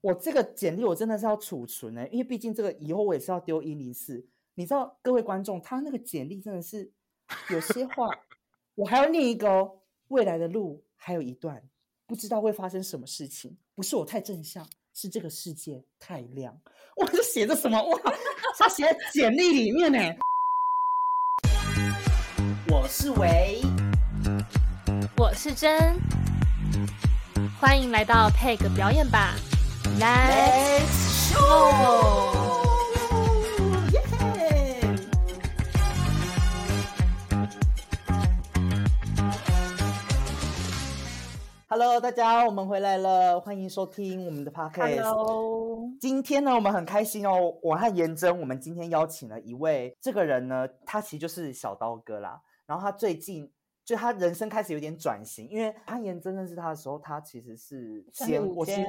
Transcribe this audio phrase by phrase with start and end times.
[0.00, 4.24] 我这个简历我真的是要储存呢，因为毕竟这个以后我也是要丢一零四。
[4.54, 6.90] 你知道，各位观众，他那个简历真的是
[7.50, 8.08] 有些话，
[8.76, 9.80] 我还要念一个哦。
[10.08, 11.62] 未来的路还有一段，
[12.06, 13.56] 不知道会发生什么事情。
[13.74, 16.58] 不是我太正向，是这个世界太亮。
[16.96, 17.80] 哇，这写着什么？
[17.82, 18.00] 哇，
[18.56, 19.98] 他写在简历里面呢。
[22.70, 23.60] 我是维，
[25.16, 26.00] 我是真，
[27.60, 29.34] 欢迎来到配个表演吧。
[29.98, 32.30] Let's show。
[41.66, 45.02] Hello，大家，我们回来了，欢迎收听我们的 Podcast。
[45.02, 47.56] Hello，今天呢，我们很开心哦。
[47.60, 52.40] 我和颜真，我们今天邀请了一位，这个人呢，他其实就是小刀哥啦。
[52.66, 53.50] 然后他最近
[53.88, 58.82] 就他人生开始有点转型，因为攀岩真认识他的时候，他其实是先我其实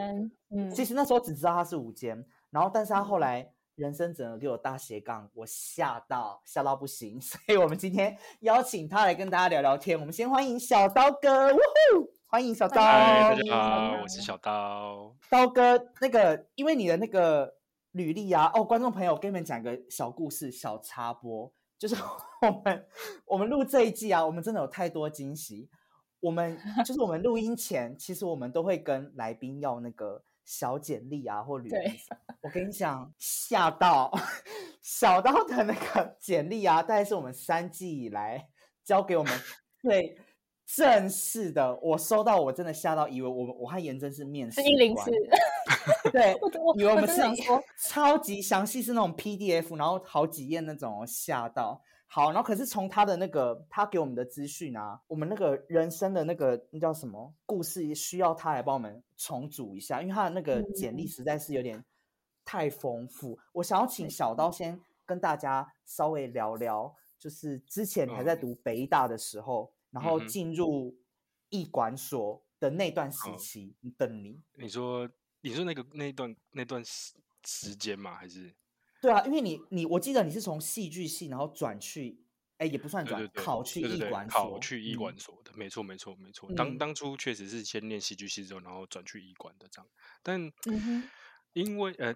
[0.50, 9.98] 嗯，其实那时候只知道他是五间，然后但是他后来人生整个给我大斜杠，我吓到吓到不行， 所以我们今天邀请他来跟大家聊聊天。
[9.98, 12.12] 我们先欢迎小刀哥，呜呼！
[12.28, 15.16] 欢迎小刀，大家好，我是小刀。
[15.30, 17.56] 刀哥，那个因为你的那个
[17.94, 21.96] 履历啊，哦，观众朋友，我跟你们讲个小故事，小插播，就是
[22.42, 22.86] 我们
[23.26, 25.68] 我们录这一季啊，我们真的有太多惊喜。
[26.20, 31.78] 我们就是我们录音前，其实我们都会跟来宾要那个小简历啊或履历。
[32.42, 34.12] 我跟你讲，吓到
[34.82, 38.50] 小刀的那个简历啊，大概是我们三季以来
[38.84, 39.34] 交给我们
[39.82, 40.20] 最。
[40.76, 45.10] 正式的，我收到，我真的吓到，以为我们我和严真是面试一零四，
[46.12, 46.36] 对，
[46.78, 51.82] 以为我们是说超级详细，是那种 PDF，然后好几页那种，吓到。
[52.06, 61.84] 好，然后可是从他的那个他给我们的资讯啊，我们那个人生的那个那叫什么故事，需要他来帮我们重组一下，因为他的那个简历实在是有点
[62.46, 63.40] 太丰富。
[63.54, 69.72] 我想要请小刀先跟大家稍微聊聊，就是之前你还在读北大的时候。
[69.92, 71.00] 然后进入
[71.50, 74.42] 艺管所的那段时期，等你。
[74.54, 75.10] 你说，
[75.42, 77.14] 你说那个那段那段时
[77.44, 78.16] 时间吗？
[78.16, 78.54] 还是？
[79.02, 82.22] 对啊，因为你你我记得你是从戏剧系，然后转去，
[82.58, 86.54] 哎，也不算转，考去艺管所，考去艺管所的，没错没错没错。
[86.54, 89.90] 当当初确实是先念戏剧系之后，然后转去艺管的这样。
[90.22, 90.52] 但
[91.54, 92.14] 因为呃，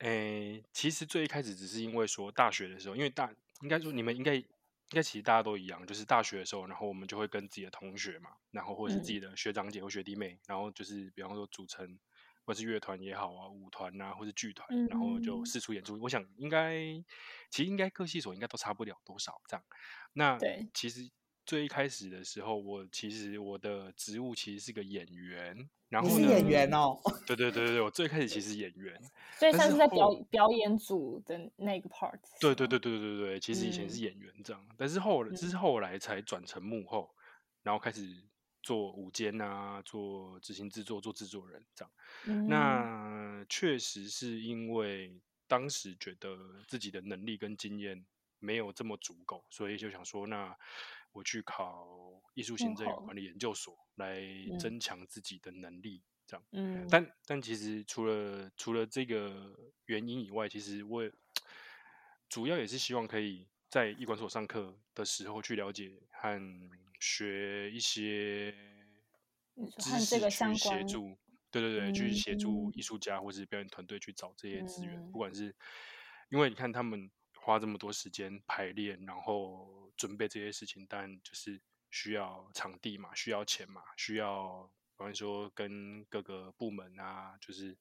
[0.00, 3.32] 哎，其实最一开始只是因为说大学的时候，因为大
[3.62, 4.44] 应该说你们应该。
[4.90, 11.98] 应该其实大家都一样，就是大学的时候，然后我们就会跟自己的同学嘛，然后或者是自己的学长姐或学弟妹，然后就是比方说组成，
[12.44, 15.98] 或是乐团也好啊，舞团啊，或是剧团，然后就四处演出。
[16.00, 16.76] 我想应该，
[17.50, 19.64] 其实应该各系所应该都差不了多少这样。
[20.12, 20.38] 那
[20.72, 21.10] 其实
[21.46, 25.68] 最一开始的时候，我其实我的职务其实是个演员。
[26.02, 26.98] 你是演员哦？
[27.24, 29.00] 对对对对我最开始其实演员，
[29.38, 32.18] 所以算是在表表演组的那个 part。
[32.40, 37.14] 对对对对对对对，其实以前是演员这样，但是后来是后来才转成幕后，
[37.62, 38.24] 然后开始
[38.60, 42.48] 做舞监啊，做执行制作，做制作人这样。
[42.48, 48.04] 那确实是因为当时觉得自己的能力跟经验
[48.40, 50.56] 没有这么足够，所以就想说，那
[51.14, 51.88] 我去考
[52.34, 53.74] 艺术行政与管理研究所。
[53.96, 54.20] 来
[54.58, 56.44] 增强自己的能力，这样。
[56.50, 61.08] 嗯，但但其实除了除了这个原因以外，其实我
[62.28, 68.50] 主要也是希望可以在艺管所上课的时候去了解和学一些
[69.78, 71.16] 知识，去协助。
[71.52, 75.54] 对对对，去协助艺术家或是表演团队去找这些资源，不管是
[76.30, 81.60] 因为你看他们花这么多时间排练，然后准备这些事情，但就是。
[81.90, 87.78] 需要场地嘛，需要钱嘛，需要，比方说跟各个部门啊，就是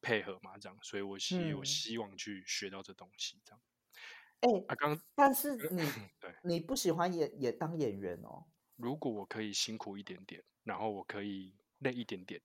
[0.00, 3.60] 配合嘛，这样，所以我希我希望去学到这东西，这样。
[4.40, 5.82] 哎，啊，刚，但是你
[6.18, 8.46] 对，你不喜欢演也当演员哦。
[8.76, 12.40] 如果我可以辛苦一点点，然后我可以累一点点，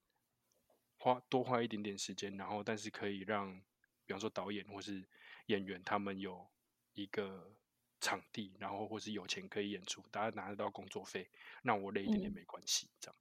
[0.98, 3.58] 花多花一点点时间，然后但是可以让，
[4.06, 5.08] 比方说导演或是
[5.46, 6.52] 演员他们有
[6.96, 7.56] 一个。
[8.00, 11.30] 场地，然后或是有钱可以演出，大家拿得到工作费，
[11.64, 13.16] 那我累一点点没关系，这样。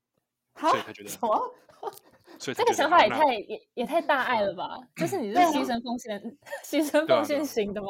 [0.70, 1.54] 所以他觉得什么？
[2.38, 4.78] 所以这个想法也太也也太大爱了吧？
[4.96, 6.18] 就是你是牺牲奉献、
[6.64, 7.88] 牺牲奉献型的吗？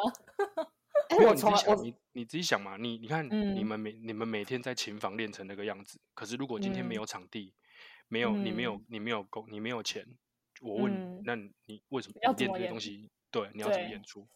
[1.24, 3.24] 我从来我你你自己想嘛，你你看
[3.54, 7.54] 你们每你们每天在琴房练成那个样子，可是如果今天没有场地，
[8.08, 10.04] 没有你没有你没有工你没有钱，
[10.60, 13.08] 我问那你为什么要练这些东西？
[13.30, 14.26] 对，你要怎么演出？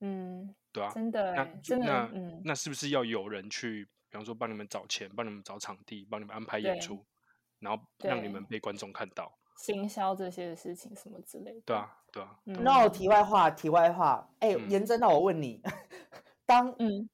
[0.00, 0.54] 嗯。
[0.72, 2.10] 对啊，真的，那那
[2.46, 7.04] 那是不是要有人去，比方说帮你们找钱，帮你们找场地，帮你们安排演出，
[7.60, 9.32] 然后让你们被观众看到？
[9.58, 11.60] 行销这些事情什么之类的。
[11.64, 12.36] 对啊，对啊。
[12.46, 15.62] 嗯 no，题外话，题外话，哎、嗯严真，那我问你，
[16.44, 17.08] 当嗯，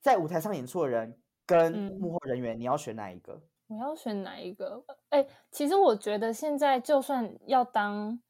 [0.00, 1.16] 在舞台上演出的人
[1.46, 3.40] 跟嗯幕后人员，你要选哪一个？
[3.68, 4.84] 我要选哪一个？
[5.10, 8.20] 哎、其实我觉得现在就算要当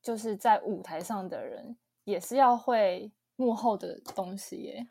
[0.00, 4.86] 就是在舞台上的人，也是要会幕后的东西耶。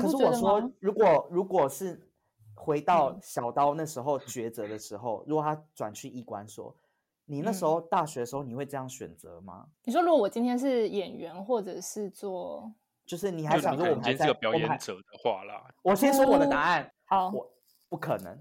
[0.00, 2.10] 可是我说？，如果如果是
[2.54, 6.76] 回到嗯小刀那时候抉择的时候，如果他转去艺馆所，
[7.26, 9.66] 你那时嗯候大学的时候，你会这样选择吗？
[9.84, 12.72] 你说如果我今天是演员，或者是做
[13.06, 17.52] 就是你还想说我们还是个表演者的话啦，我先说我的哦答案，好，我
[17.88, 18.36] 不可能，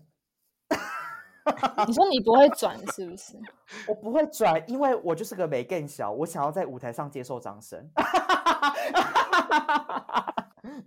[1.85, 3.37] 你说你不会转是不是？
[3.87, 7.91] 我不会转，因为我就是个没更小，我想要在舞台上接受掌声。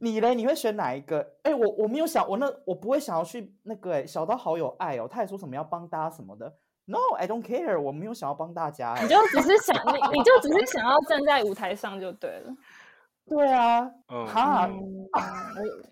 [0.01, 0.35] 你嘞？
[0.35, 1.37] 你会选哪一个？
[1.43, 6.57] 哎、我我没有想，我那我不会想要去那个、哎，小刀好有爱哦，他也说什么要帮大家什么的。
[6.87, 12.57] No，I don't care，我没有想要帮大家、哎，你就只是想你，你就只是想要站在舞台上就对了。
[13.29, 15.09] 对啊，嗯，哈，嗯，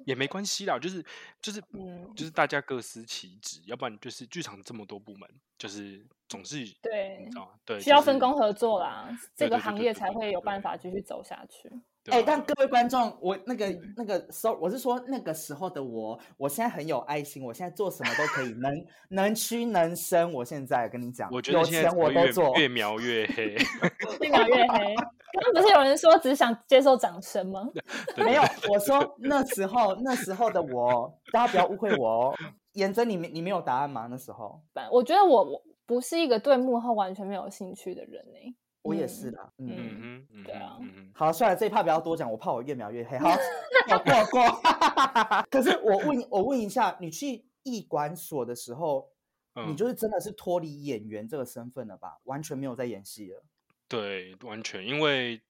[0.07, 1.05] 也没关系啦，就是
[1.43, 5.29] 就是嗯就是大家各司其职，要不然就是剧场这么多部门，
[5.59, 11.69] 就是总是对你知道吗对，需要分工合作啦，这个行业才会有办法继续走下去。
[12.11, 20.31] 哎、但各位观众，我那个、嗯那个，so 我是说那个时候的我，我现在很有爱心，我现在做什么都可以， 能能屈能伸。
[20.33, 22.55] 我现在跟你讲，我觉得有钱我都做。
[22.57, 23.57] 越描越黑。
[24.21, 24.95] 越描越黑。
[24.97, 27.69] 刚刚不是有人说只想接受掌声吗？
[28.15, 32.35] 对没有，我说那时候那时候的我，大家不要误会我哦。
[32.75, 34.07] 颜真，你没你没有答案吗？
[34.11, 34.61] 那时候
[34.91, 39.51] 我觉得我我不是一个对幕后完全没有兴趣的人呢、我也是啦。
[39.59, 40.79] 嗯，嗯嗯对啊
[41.15, 43.19] 好，算了，这一趴不要多讲，我怕我越描越黑。
[43.19, 43.35] 好，
[43.89, 44.61] 过过过。
[45.51, 49.09] 可是我问我问一下，你去艺管所的时候，
[49.55, 52.19] 你嗯就是真的是脱离演员这个身份了吧？
[52.25, 53.43] 完全没有在演戏了。
[53.89, 55.41] 对，完全因为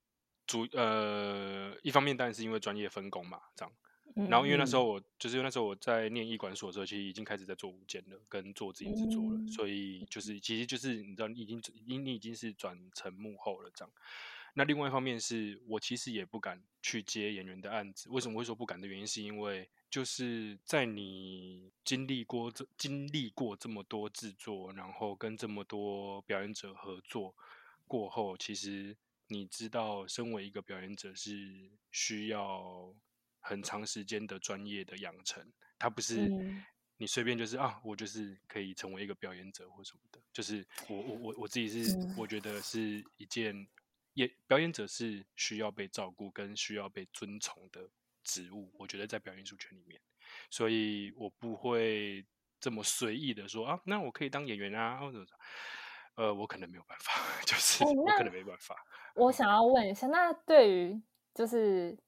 [0.46, 3.72] 主呃，一方面当然是因为专业分工嘛，这样。
[4.14, 4.78] 然后因为那时嗯。
[4.78, 10.38] 候我就是因为那时候我在念艺管所的时候，其实已经开始在做舞间了，跟做自行制作了，嗯所以就是。
[10.40, 13.92] 其实就是你知道，你已经你你已经是转成幕后了这样。
[14.56, 27.34] 那另外一方面是我其实也不敢去接演员的案子，为什么会说不敢的原因，是因为就是在你经历过这经历过这么多制作，然后跟这么多表演者合作
[27.88, 28.96] 过后，其实
[29.26, 32.94] 你知道，身为一个表演者是需要
[33.44, 35.46] 很长时间的专业的养成，
[35.78, 36.64] 它不是嗯。
[36.96, 40.20] 你随便就是啊，我就是可以成为一个表演者或什么的。
[40.32, 42.14] 就是我我我我自己是、嗯。
[42.16, 43.66] 我觉得是一件
[44.12, 47.90] 也表演者是需要被照顾跟需要被尊崇的
[48.22, 50.00] 职务，我觉得在表演艺术圈里面，
[50.50, 52.24] 所以我不会
[52.60, 55.26] 这么随意的说啊，那我可以当演员啊，或者
[56.14, 57.12] 呃，我可能没有办法，
[57.44, 58.76] 就是、哎我可能没办法。
[59.16, 59.32] 我。
[59.32, 61.02] 想要问一下，那对于
[61.34, 61.98] 就是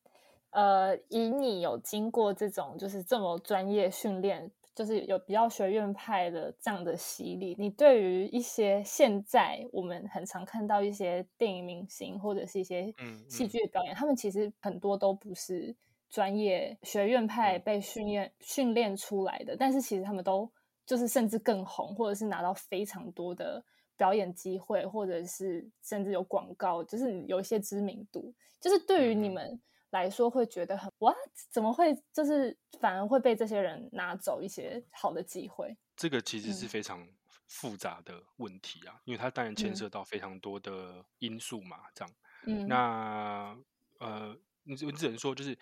[0.50, 13.48] 呃，以你有经过这种就是这么专业训练，就是有比较学院派的这样的洗礼，你对于一些现在我们很常看到一些电影明星或者是一些嗯戏嗯。
[13.48, 15.75] 剧的表演，他们其实很多都不是
[16.08, 17.60] 专业学院派嗯。
[17.60, 20.50] 被训练训练出来的，但是其实他们都
[20.87, 23.62] 就是甚至更红，或者是拿到非常多的
[23.96, 28.32] 表演机会，或者是甚至有广告，就是有一些知名度。
[28.60, 29.61] 就是对于你们
[29.97, 31.15] 来说，会觉得很哇，
[31.50, 35.76] 怎么会就是反而会被这些人拿走一些好的机会？
[35.97, 37.09] 这个其实是嗯非常
[37.49, 42.15] 复杂的问题啊，因为它当然牵嗯涉到非常多的因素嘛，这样。
[42.47, 43.57] 嗯，那
[43.99, 45.59] 呃，你只我只能说，就是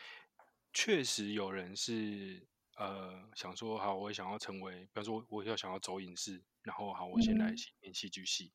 [0.72, 2.44] 确实有人是
[2.76, 8.52] 呃想说，好，我也想要成为，比方说，我要想要走影视，然后好，我先来演戏剧系。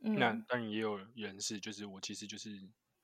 [0.00, 2.50] 嗯那当然也有人是，就是我其实就是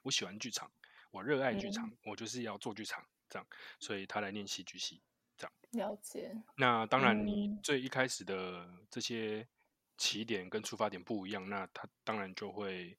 [0.03, 0.71] 我喜欢剧场，
[1.11, 1.71] 我热爱剧嗯。
[1.71, 3.47] 场，我就是要做剧场这样，
[3.81, 5.03] 所以他来念戏剧系。
[5.73, 7.63] 了解，那当然，你嗯。
[7.63, 9.47] 最一开始的这些
[9.97, 12.99] 起点跟出发点不一样，那他当然就会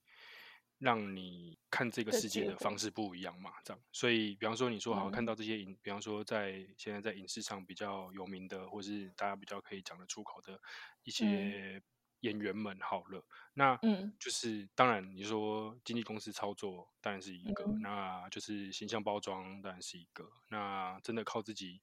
[0.77, 3.51] 让你看这个世界的方式不一样嘛。
[3.63, 5.25] 这样，所以比方说你说好看嗯。
[5.25, 10.59] 到这些影，比方说在现在在影视上比较有名的，或是大家比较可以讲得出口的
[11.03, 11.81] 一些
[12.21, 13.23] 演员们，好了，
[13.53, 14.13] 那嗯。
[14.19, 17.81] 就是当然你说经纪公司操作当然是一个，嗯。
[17.81, 21.81] 那就是形象包装当然是一个，那真的靠自己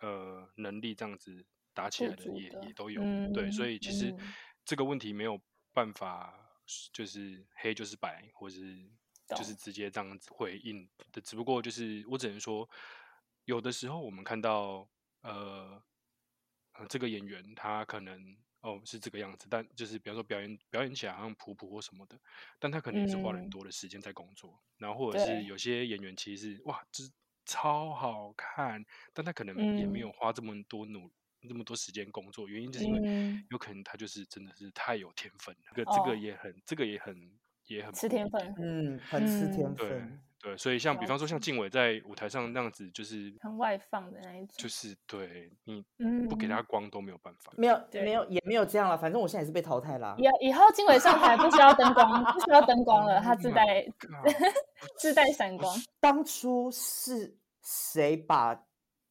[0.00, 1.44] 呃能力这样子
[1.74, 2.90] 打起来的也的也都。
[2.90, 4.32] 有，对，所嗯以其实嗯。
[4.64, 5.40] 这个问题没有
[5.72, 6.34] 办法
[6.92, 8.88] 就是黑就是白，或是
[9.28, 12.68] 就是直接这样子回应的，只不过就是我只能说，
[13.46, 14.88] 有的时候我们看到
[15.22, 15.82] 呃
[16.72, 22.18] 呃这个演员他可能哦是这个样子，但就是比方说表演表演起来好像普普或什么的，
[22.58, 27.10] 但他可能也是花了很多的时间在工作，然后或者是有些演员其实哇，就是
[27.46, 33.00] 超好看，但他可能也没有花这么多努那么多时间工作，原因就是因为
[33.48, 39.48] 有可能他就是真的是太有天分了，这个这个也很这个也很也很吃天分，嗯，很吃。
[39.48, 40.20] 天分。
[40.42, 45.84] 对，所以像比方说像静伟在舞台上那样子，就是很外放的那一种，就是对你
[46.28, 47.52] 不给他光都没有办法。
[47.58, 48.96] 没有，没有，也没有这样了。
[48.96, 50.16] 反正我现在也是被淘汰啦。
[50.18, 53.86] 以以后静伟上台不需要灯光，不需要灯光了，他自带
[54.96, 55.76] 自带闪光。
[56.00, 58.64] 当初是谁把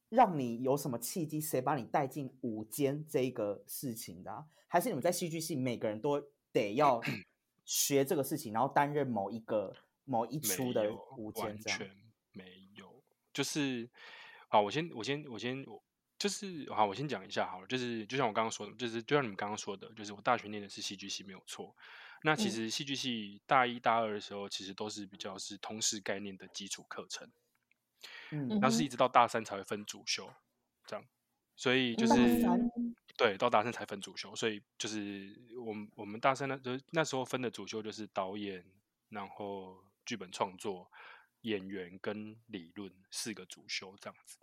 [0.08, 1.40] 让你有什么契机？
[1.40, 4.44] 谁把你带进舞间这个事情的？
[4.66, 6.20] 还是你们在戏剧系每个人都
[6.52, 7.00] 得要
[7.64, 9.72] 学这个事情，然后担任某一个？
[10.10, 10.92] 某一出的
[11.36, 11.88] 完全。
[12.32, 13.02] 没有，
[13.32, 13.90] 就是
[14.48, 15.82] 好，我先我先我先我
[16.16, 21.74] 就是好，我先讲一下好了，就是就像我刚刚说的，就是就像你们刚刚说的，就是我大学念的是戏剧系没有错。
[22.22, 27.28] 那其实戏剧系大一大二的时候，其实都是比较是通识概念的基础课程，
[28.30, 30.32] 嗯，那是一直到大三才会分主修，
[30.86, 31.04] 这样，
[31.56, 32.14] 所以就是
[33.16, 35.36] 对，到大三才分主修，所以就是
[35.66, 38.64] 我们我们大三那就那时候分的主修就是导演，
[39.08, 39.82] 然后。
[40.04, 40.90] 剧本创作、
[41.42, 44.38] 演员跟理论四个主修这样子。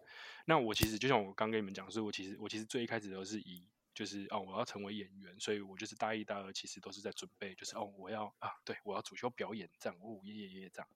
[0.46, 10.90] 那我其实就像我刚跟你们讲，所以我其实我其实最一开始都是以就是哦，我要成为演员，所以我就是大一、大二其实都是在准备，就是哦，我要啊，对我要主修表演这样，哦，耶耶耶这样。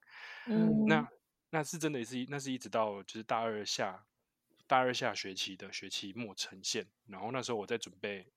[0.47, 1.09] 嗯，那
[1.49, 4.05] 那是真的是那是一直到就是大二下
[4.67, 8.31] 大二下学期的学期末呈现，然后那时候我在准备。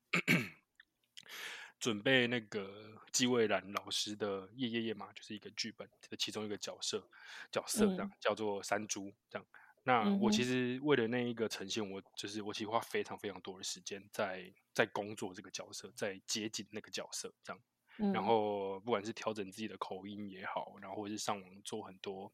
[1.85, 7.07] 准备那个季蔚然老师的《夜夜夜》嘛，就是一个剧本的其中一个角色，
[7.53, 9.47] 角色这样叫做山猪这样。
[9.83, 17.63] 那我其实为了那一个呈现，我就是我其实花非常非常多的时间在在工作这个角色，在接近那个角色这样。
[18.15, 22.33] 然后不管是调整自己的口音也好，然后或者是上网做很多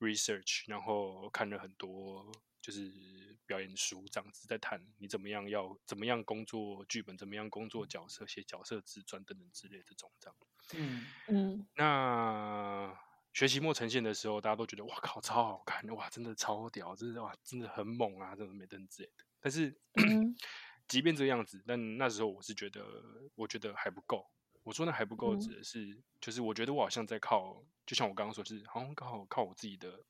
[0.00, 2.30] research，然后看了很多。
[2.62, 10.36] 就是表演书这样子，在谈你怎么样要怎么样工作剧本，怎么样工作角色，写角色自传等等之类这种这样。
[10.74, 11.66] 嗯嗯。
[11.74, 12.96] 那
[13.32, 19.24] 学期末呈现的时候，大家都觉得哇靠，超好看，哇，真的超屌，真的哇，真的很猛啊，这种美登之类的。
[19.40, 19.76] 但是，
[20.86, 23.02] 即便这个样子，但那时候我是觉得，
[23.34, 24.30] 我觉得还不够。
[24.62, 30.04] 我说那还不够，指的是就是我觉得我好像在靠，就像我刚刚说，是好像刚好靠我自己的。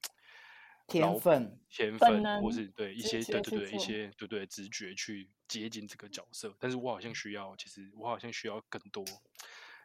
[0.89, 9.05] 天分、天分，或是对一些对对对一些对对直觉去接近这个角色，但是我好像需要，其实我好像需要更多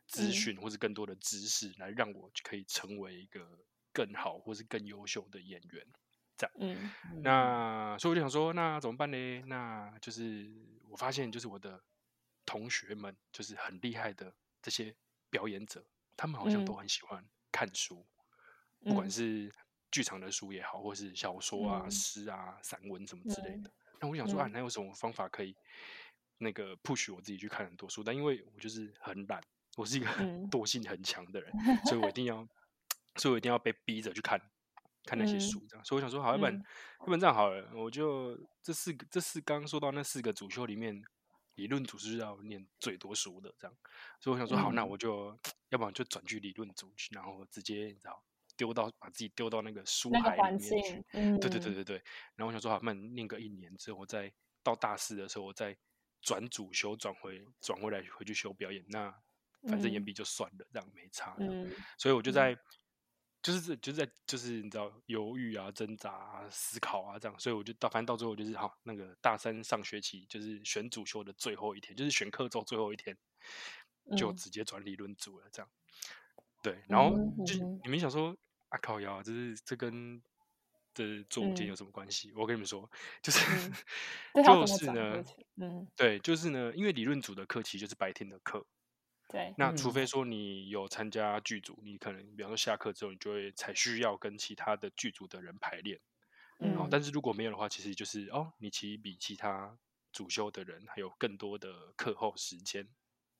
[0.08, 3.60] 资讯或者更多的知识，来让我可以成为一个
[3.94, 5.88] 更好或是更优秀的演员。
[6.36, 6.92] 这样，嗯，
[7.24, 9.42] 那所以我就想说，那怎么办呢？
[9.48, 10.52] 那就是
[10.90, 11.82] 我发现，就是我的
[12.46, 14.94] 同学们，就是很厉害的这些
[15.30, 15.86] 表演者，
[16.18, 18.06] 他们好像都很喜欢看书，
[18.84, 19.54] 不管是。
[19.92, 23.72] 剧场的书也好，或是小说啊、诗啊、散文什么之类的。
[24.00, 25.56] 那我想说啊，那有什么方法可以
[26.38, 28.04] 那个 push 我自己去看很多书？
[28.04, 29.42] 但因为我就是很懒，
[29.76, 30.08] 我是一个
[30.52, 31.52] 惰性很强的人，
[31.86, 32.48] 所以我一定要，
[33.18, 34.40] 所以我一定要被逼着去看
[35.04, 35.66] 看那些书。
[35.68, 36.54] 这样，所以我想说，好，要不然，
[37.00, 41.02] 要不然这样好了，我就这四个，这四刚刚说到那四个主修里面，
[41.56, 43.76] 理论组是要念最多书的，这样。
[44.20, 45.36] 所以我想说，好，那我就
[45.70, 48.22] 要不然就转去理论组去，然后直接你知道。
[48.58, 51.04] 丢到把自己丢到那个书海里面去，
[51.40, 51.96] 对对对对对。
[52.36, 54.34] 然后我想说，好，那念个一年之后，我再
[54.64, 55.78] 到大四的时候，我再
[56.22, 58.84] 转主修，转回转回来回去修表演。
[58.90, 59.14] 那
[59.70, 61.38] 反正演毕就算了，这样没差。
[61.98, 62.58] 所以我就在，
[63.44, 67.40] 就是就是在就是你知道犹豫啊、挣扎啊、思考啊这样。
[67.40, 73.16] 所以我就到反正到最后就是好，那个大三上学期就是选主修的最后一天，就是选课之后最后一天，
[74.18, 75.48] 就直接转理论组了。
[75.52, 75.70] 这样，
[76.64, 76.84] 对。
[76.90, 78.36] 然后就你们想说。
[78.70, 80.22] 啊靠腰，这是这跟
[80.94, 82.32] 的做舞间有什么关系？
[82.36, 82.90] 我跟你们说，
[83.22, 83.40] 就是
[84.44, 85.24] 就是呢，
[85.56, 88.66] 嗯，对，就是呢，因为理论组的课其实就是白天的课，
[89.30, 89.54] 对。
[89.58, 96.00] 那除非说你有参加剧组，你可能比方说下课之后，你就会才需要跟其他的剧组的人排练，
[96.60, 96.88] 嗯。
[96.92, 99.78] 但是如果没有的话，其实就是哦，你其实比其他
[100.12, 102.88] 主修的人还有更多的课后时间，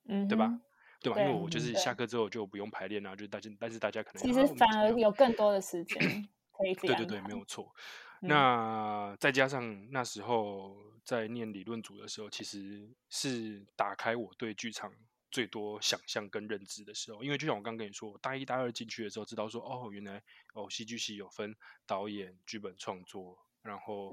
[0.08, 0.60] 嗯，对吧？
[1.00, 1.20] 对吧？
[1.20, 7.74] 因为我就是下课之后就不用排练啊，就大家，但是大家可能其实反而有更多的时间可以对对对，没有错。
[8.20, 14.92] 那再加上那时候在念理论组的时候，其实是打开我对剧场
[15.30, 17.22] 最多想象跟认知的时候。
[17.22, 20.20] 因为就像我刚跟你说，我大一、大二进去的时候，知道说哦，原来
[20.54, 21.54] 哦，戏剧系有分
[21.86, 24.12] 导演、剧本创作，然后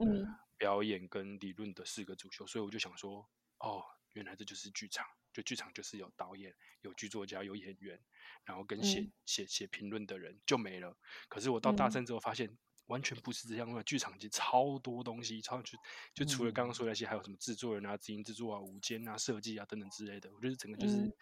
[0.55, 3.27] 表演跟理论的四个主修，所以我就想说，
[3.57, 5.03] 哦，原来这就是剧场。
[5.35, 7.99] 就剧场就是有导演、有剧作家、有演员，
[8.45, 10.97] 然后跟写写写评论的人就没了。
[11.27, 12.57] 可是我到大三之后发现。
[12.87, 15.75] 完全不是这样的，剧场其实超多东西，超就
[16.13, 20.31] 就除了刚刚说那些，还有什么制作人啊、执行制作啊、舞间啊、设计啊等等之类的。
[20.35, 21.17] 我觉得整个就是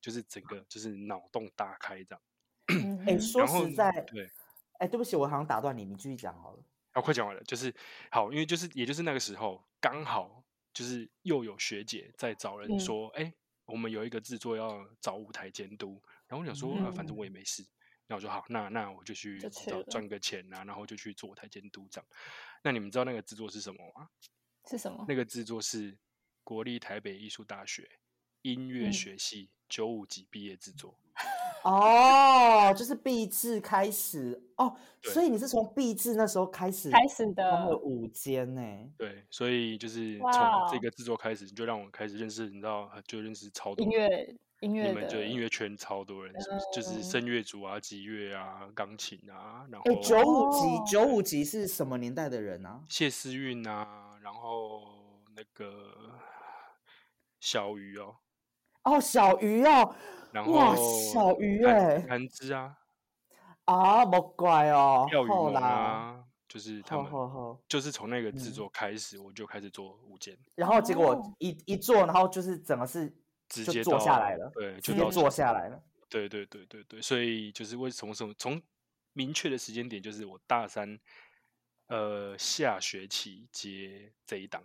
[0.00, 3.06] 就是整个就是脑洞大开这样。
[3.06, 4.28] 哎， 说实在，对，
[4.80, 6.64] 哎，对不起，我好像打断你，你继续讲好了。
[6.94, 7.72] 啊，快讲完了，就是
[8.10, 13.32] 好，因为就是也就是那个时候，刚好就是又有学姐在找人说，哎，
[13.66, 17.64] 我们有一个制作要找舞台监督，然后我想说，啊，反正我也没事。
[18.06, 22.06] 那我说好，那那我就去找赚个钱啊，然后就去做舞台监督这样。
[22.62, 24.10] 那你们知道那个制作是什么吗？
[24.68, 25.04] 是什么？
[25.08, 25.96] 那个制作是
[26.42, 27.98] 国立台北艺术大学
[28.42, 30.98] 音乐学系九五级毕业制作。
[31.64, 38.62] 哦，就是毕制开始哦，所以你是从毕制那时候开始开始的五间呢？
[38.96, 44.36] 对，所以就是从这个制作开始，就让我开始认识，你知道，就认识超多音乐。
[44.60, 46.32] 音乐你们就音乐圈超多人，
[46.72, 52.82] 就是声乐组啊、吉乐啊、钢琴啊，然后九五级九五级是什么年代的人啊？
[52.88, 54.80] 谢思韵啊，然后
[55.36, 56.18] 那个
[57.40, 58.16] 小鱼哦，
[58.84, 59.94] 哦小鱼哦，
[60.32, 60.74] 然后
[61.12, 62.76] 小鱼哎，韩之啊，
[63.64, 67.10] 啊莫怪哦，钓鱼梦啊，就是他们，
[67.68, 73.14] 就是从那个制作开始，我就开始做舞间，然后结果一一做，然后就是整个是。
[73.46, 75.80] 直接做下来了，对，直接做下来了。
[76.08, 78.60] 对对对对对，所以就是为从什么从
[79.12, 80.98] 明确的时间点，就是我大三
[81.88, 84.64] 呃下学期接这一档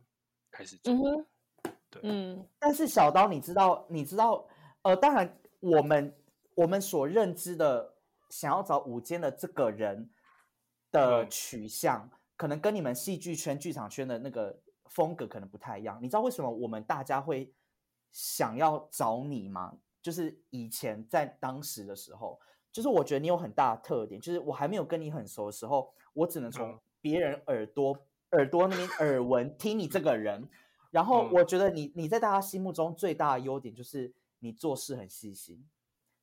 [0.50, 0.96] 开始做。
[1.90, 2.46] 对，嗯。
[2.60, 4.46] 但是小刀，你知道，你知道，
[4.82, 6.16] 呃，当然我们
[6.56, 7.94] 我们所认知的
[8.30, 10.10] 想要找午间的这个人
[10.92, 16.00] 的取向，可能跟你们戏剧圈、剧场圈的那个风格可能不太一样。
[16.02, 17.54] 你知道为什么我们大家会？
[18.12, 19.72] 想要找你吗？
[20.02, 22.42] 就是以前在当时的时候，
[22.72, 27.96] 就是我觉得你有很大的特点，就是我还没有跟你很熟的时候，我只能从别人耳朵
[28.32, 30.44] 耳朵那边耳闻听你这个人，
[30.92, 35.64] 然后我觉得你你在大家心目中最大的优点就是你做事很细心，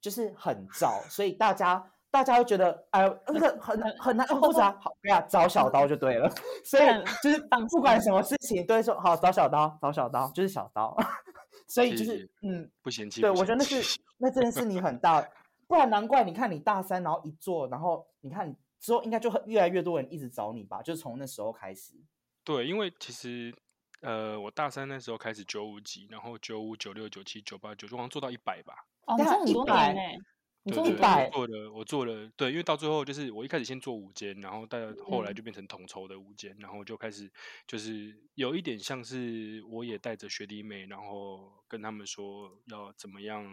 [0.00, 6.29] 就是很早，所以大家大家会觉得哎那个很很难或者好对啊找小刀就对了，
[6.64, 6.85] 所以
[7.22, 7.38] 就是
[7.70, 10.96] 不管什么事情都会说好找小刀找小刀就是小刀。
[11.68, 13.20] 所以就是，嗯，不嫌弃。
[13.20, 15.26] 对，我觉得那是那真的是你很大，
[15.66, 21.94] 不然难怪你看你大三，然后一做，然后你看之后应该就很越来越多人一直找你吧，就是从那时候开始。
[22.44, 23.52] 对，因为其实
[24.07, 28.73] 呃，我大三那时候开始九五级，然后九五、九六、九七、九八、九九，好像做到一百吧。
[29.05, 30.01] 哦，很多年呢。
[30.66, 37.29] 对对，做了，我做了，对，因为到最后就是我一开始先做五间，然后到后来就变成统筹的五间，然后就开始
[37.66, 43.45] 就是有一点像是我也带着学弟妹，然后跟他们说要怎么样。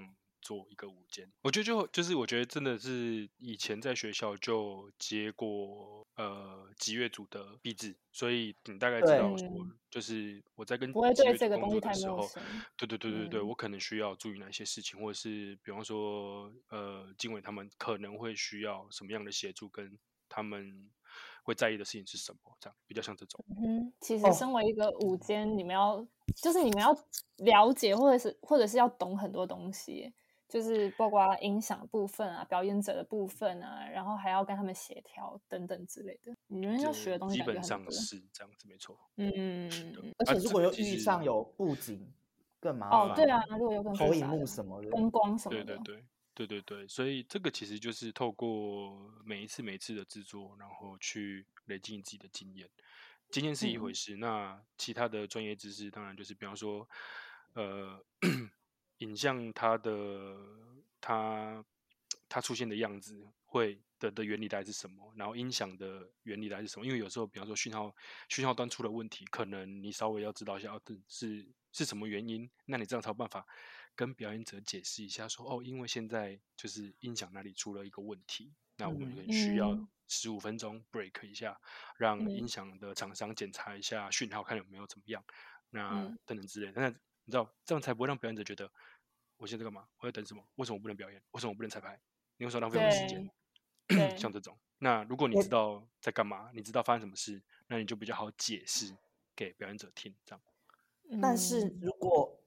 [0.43, 9.47] 做一个午间，我觉得就就是我觉得真的是以前在学校就接过呃吉乐组的壁纸，所以你大概知道说，
[9.89, 12.43] 就是我在跟不会对这个东西太陌生。
[12.75, 20.91] 对对对对对，我可能需要注意哪些事情，或者是比方说呃经纬他们可能会需要什么样的协助，跟他们
[21.43, 23.45] 会在意的事情是什么，这样比较像这种。
[23.63, 26.91] 嗯，其实身为一个舞间，你们要就是你们要
[27.37, 30.13] 了解，或者是或者是要懂很多东西。
[30.53, 36.31] 就是包括音响部分啊，表演者的部分啊，然后还要跟他们协调等等之类的。
[36.45, 38.95] 你们要学的东西基本上是这样子，没错。
[39.15, 39.67] 嗯，
[40.19, 42.07] 而且如果又遇上有布景，
[42.59, 42.99] 更麻烦。
[42.99, 45.75] 哦，对啊，如果有投影幕什么的，灯光什么的。
[45.77, 45.95] 对对
[46.35, 52.69] 对对对对，所以这个其实就是透过每一次每一次的制作，然后去累积自己的经验。
[53.31, 56.87] 经验是一回事，那其他的专业知识，当然就是比方说，
[57.55, 58.05] 呃。
[58.99, 60.35] 影像它的
[61.01, 61.63] 它
[62.29, 65.13] 它出现的样子会的的原理大概是什么？
[65.15, 66.85] 然后音响的原理大概是什么？
[66.85, 67.95] 因为有时候，比方说讯号
[68.29, 72.49] 讯号端出了问题，可能你稍微要知道一下，哦，是是什么原因？
[72.65, 73.45] 那你这样才有办法
[73.95, 81.59] 跟表演者解释一下，说哦，因为现在就是音响那里出了一个问题，那我们需要十五分钟 break 一下，
[81.97, 85.23] 让音响的厂商检查一下讯号，看有没有怎么样，
[85.69, 86.71] 那等等之类。
[86.75, 86.93] 那
[87.25, 88.69] 你知道，这样才不会让表演者觉得。
[89.37, 89.85] 我现在干嘛？
[89.99, 90.41] 我在等什么？
[90.55, 91.21] 为什么我不能表演？
[91.31, 91.99] 为什么我不能彩排？
[92.37, 94.17] 你为什么浪费我的时间？
[94.17, 98.95] 像这种，那如果你知道在干嘛，你知道发生什么事，那你就比较好解释
[99.35, 100.15] 给表演者听。
[100.23, 100.41] 这样。
[101.21, 102.39] 但是如果，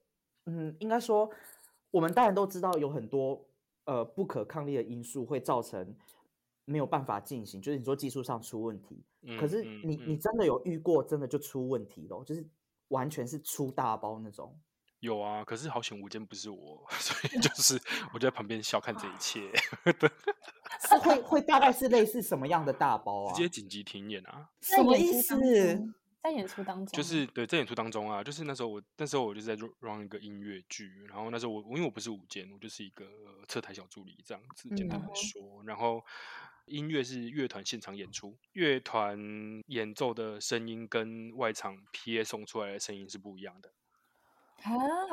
[0.46, 1.30] 嗯，应该说，
[1.90, 3.46] 我们当然都知道有很多
[3.84, 5.94] 呃不可抗力的因素会造成
[6.64, 9.04] 没有办法进行，就是你说技术上出问题。
[9.38, 12.46] 可是你你真的有遇过真的就出问题咯，就是
[12.88, 14.58] 完全是出大包那种。
[15.00, 17.80] 有啊，可是好险无间不是我， 所以就是
[18.14, 19.50] 我就在旁边笑看这一切。
[20.88, 23.32] 是会会大概是类似什么样的大包啊？
[23.34, 24.48] 直接紧急停演啊？
[24.60, 25.34] 什么意思？
[26.26, 33.06] 在演出当中，就是对，在演出当中啊，就是那时候我那时候我就在 run 一个音乐剧，然后那时候我因为我不是舞监，我就是一个
[33.46, 36.04] 侧台小助理这样子，简单来说，然后
[36.66, 39.18] 音乐是乐团现场演出，乐团
[39.68, 43.72] 演奏的声音跟外场 PA 送出来的声音是不一样的。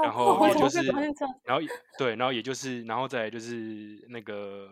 [0.02, 0.82] 然后也就是，
[1.44, 1.62] 然后
[2.00, 4.70] 对，然后也就是，然后再就是那个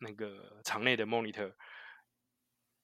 [0.00, 1.52] 那个场内的 monitor，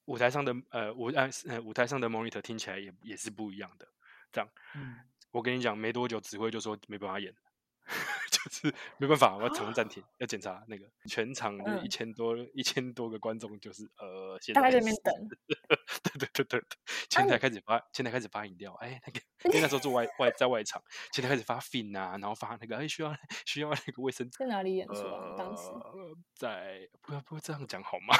[0.09, 1.11] 舞台上的呃舞
[1.47, 3.87] 呃舞台上的 monitor 听起来也也是不一样的。
[4.31, 4.49] 这样，
[5.31, 7.33] 我跟你讲，没多久指挥就说没办法演。
[8.29, 15.27] 就是没办法，我要场暂停，要检查那个全场的一千多一千多个观众，就是呃，大家在那边等。
[16.03, 16.63] 对对对对，
[17.09, 23.11] 前台开始发，前台开始发饮料，哎，那个因为那时候做外外在外场，前台开始发 fin 啊，然后发那个哎需要
[23.45, 24.37] 需要那个卫生纸。
[24.37, 25.35] 在哪里演出啊？
[25.35, 25.63] 当时
[26.35, 28.15] 在不要不要这样讲好吗？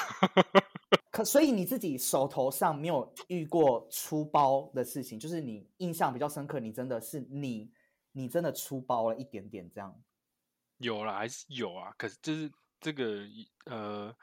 [1.11, 7.71] 可所以你自己手头上没有遇过出包的事情，就是你印象比较深刻，你真的是你。
[8.11, 9.95] 你真的出包了一点点，这样
[10.79, 11.93] 有了还是有啊？
[11.95, 13.23] 可是就是这个
[13.65, 14.13] 呃，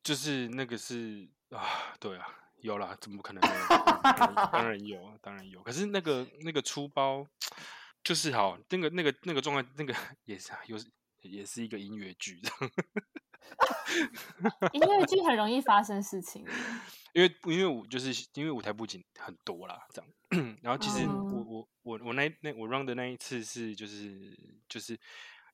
[0.00, 2.24] 就是那个是啊，对啊，
[2.60, 3.42] 有了，怎么可能？
[4.52, 5.60] 当然有，当然有。
[5.64, 7.26] 可是那个那个出包
[8.04, 9.92] 就是好，那个那个那个状态，那个
[10.24, 10.78] 也是有，
[11.22, 12.40] 也是一个音乐剧，
[14.72, 16.44] 音乐剧很容易发生事情，
[17.14, 20.10] 因为因为我就是因为舞台布景很多啦，这样。
[20.62, 24.36] 然后其实我我我我那那我 run 的那一次是就是
[24.68, 24.98] 就是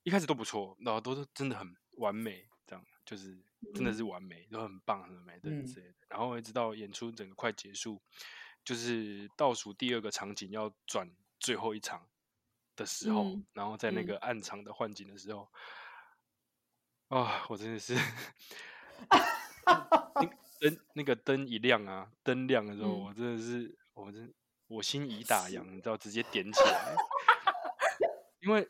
[0.01, 3.37] 一开始都不错，然后都是真的很完美，这样就是
[3.75, 5.93] 真的是完美，都很棒很美的之类的。
[6.07, 8.01] 然后一直到演出整个快结束，
[8.65, 11.07] 就是倒数第二个场景要转
[11.39, 12.07] 最后一场
[12.75, 15.47] 的时候，然后在那个暗场的换景的时候，
[17.11, 17.95] 啊，我真的是，
[20.59, 24.33] 灯那个灯一亮啊，灯亮的时候，我真的是我真。
[24.67, 26.95] 我心已打烊，你知道，直接点起来，
[28.39, 28.65] 因为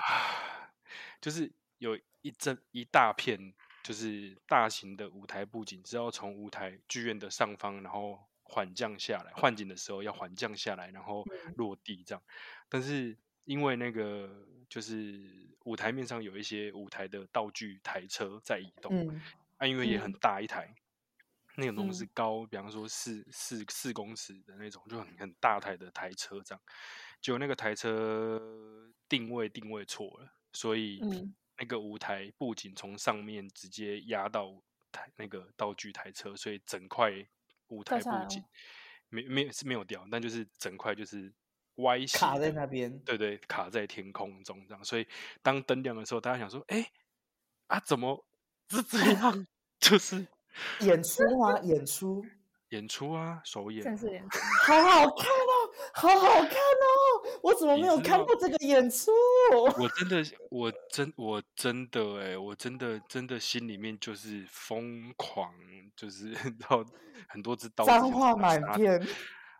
[1.22, 11.24] 就是有一阵一大片，就是大型的舞台布景是要从舞台剧院的上方，然后缓降下来，换景的时候要缓降下来，然后
[11.56, 12.22] 落地这样。
[12.68, 15.22] 但是因为那个就是
[15.66, 19.08] 舞台面上有一些舞台的道具台车在移动，
[19.56, 20.74] 啊，因为也很大一台。
[21.54, 26.60] 那种东西高，比方说四四四公尺的那种，就很很大台的台车这样，
[27.20, 31.00] 就那个台车定位定位错了，所以
[31.56, 34.60] 那个舞台布景从上面直接压到
[34.90, 37.24] 台那个道具台车，所以整块
[37.68, 38.42] 舞台布景。
[39.08, 41.32] 没没是没有掉，但就是整块就是
[41.76, 45.06] 歪斜卡在那边，对对，卡在天空中这样，所以
[45.42, 46.90] 当灯亮的时候，大家想说，哎
[47.68, 48.24] 啊，怎么
[48.68, 49.46] 是这样？
[49.80, 50.26] 就是。
[50.82, 52.24] 演出 啊，演出，
[52.68, 55.52] 演出啊，首演，正式演出，好好看哦，
[55.92, 57.40] 好好看哦！
[57.42, 59.10] 我怎么没有看过这个演出？
[59.76, 65.52] 我真的， 我真，我真的，哎，我真的，真的心里面就是疯狂，
[65.96, 66.84] 就是然后
[67.26, 69.04] 很多只刀，脏话满天。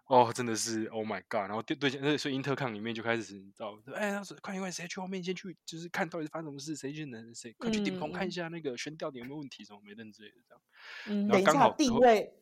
[0.06, 1.48] 哦，真的是，Oh my God！
[1.48, 10.62] 然后对对，那所以 Intercom 里面就开始，你知道，哎，当时快快谁去后面先去，就是看到底发生什么事，谁去能谁，快去顶棚看一下那个悬吊点有没有问题，什么没认之类的这样。
[11.06, 12.34] 嗯，等一下定位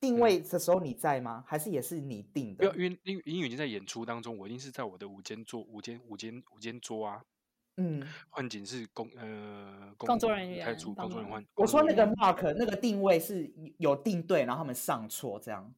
[0.00, 1.44] 定位的时候你在吗？
[1.46, 2.64] 还是也是你定的？
[2.76, 7.22] 因为因为因为已经在演出当中，我一定是在我的午间桌、午间午间午间桌啊。
[7.76, 11.46] 嗯，换景是工呃工作人员，台主工作人员换。
[11.54, 15.72] 我说那个 Mark 那个定位是有定对，然后他们上错这样。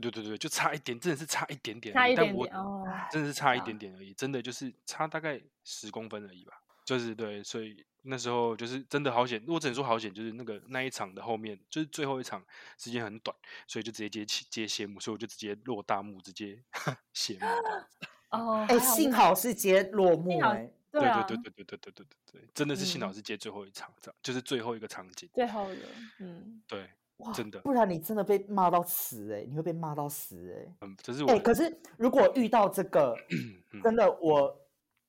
[0.00, 3.76] 对对对对，就差一点，真的是差一点点，差一点点哦，真的是差一点。
[3.76, 6.52] 点而已，真的就是差大概十公分而已吧，
[6.84, 12.44] 就是对，所以那时候就是真的好险，我只能说好险，就是那个那一场的后面，就是最后一场
[12.78, 16.62] 时间很短，所以就直接接接谢幕，所以我就直接落大幕，直接
[17.12, 17.46] 谢幕。
[18.30, 25.88] 哦，哎，幸好是接落幕，哎，对对对对对对对对对对，真的是幸好是接最后一场，这样就是最后一个场景，最后的，
[26.20, 26.88] 嗯，对。
[27.32, 29.44] 真的，不然你真的被骂到死哎！
[29.48, 30.74] 你会被骂到死哎！
[30.80, 31.30] 嗯，这是我。
[31.30, 33.14] 哎，可是如果遇到这个，
[33.82, 34.60] 真的，我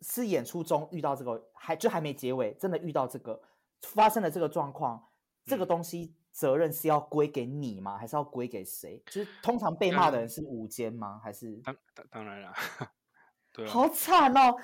[0.01, 3.41] 是演出中遇到这个，还就还没结尾，真的遇到这个
[3.81, 5.01] 发生了这个状况，
[5.45, 7.97] 这个东西责任是要归给你吗？
[7.97, 9.01] 还是要归给谁？
[9.05, 11.19] 就是通常被骂的人是午间吗？
[11.23, 12.53] 还是当当当然了，
[13.53, 14.55] 对，好惨哦！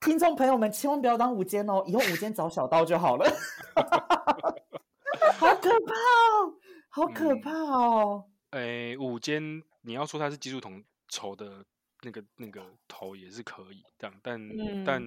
[0.00, 3.28] 听众朋友们，千万不要当午间哦，以后午间找小刀就好了，
[5.38, 6.54] 好可怕哦！
[6.90, 8.28] 好可怕哦！
[8.50, 11.64] 诶，午间你要说它是技术统筹的
[12.02, 15.00] 那个那个头也是可以这样，但但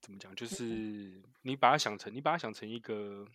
[0.00, 3.26] 怎么讲，就是你把它想成，你把它想成一个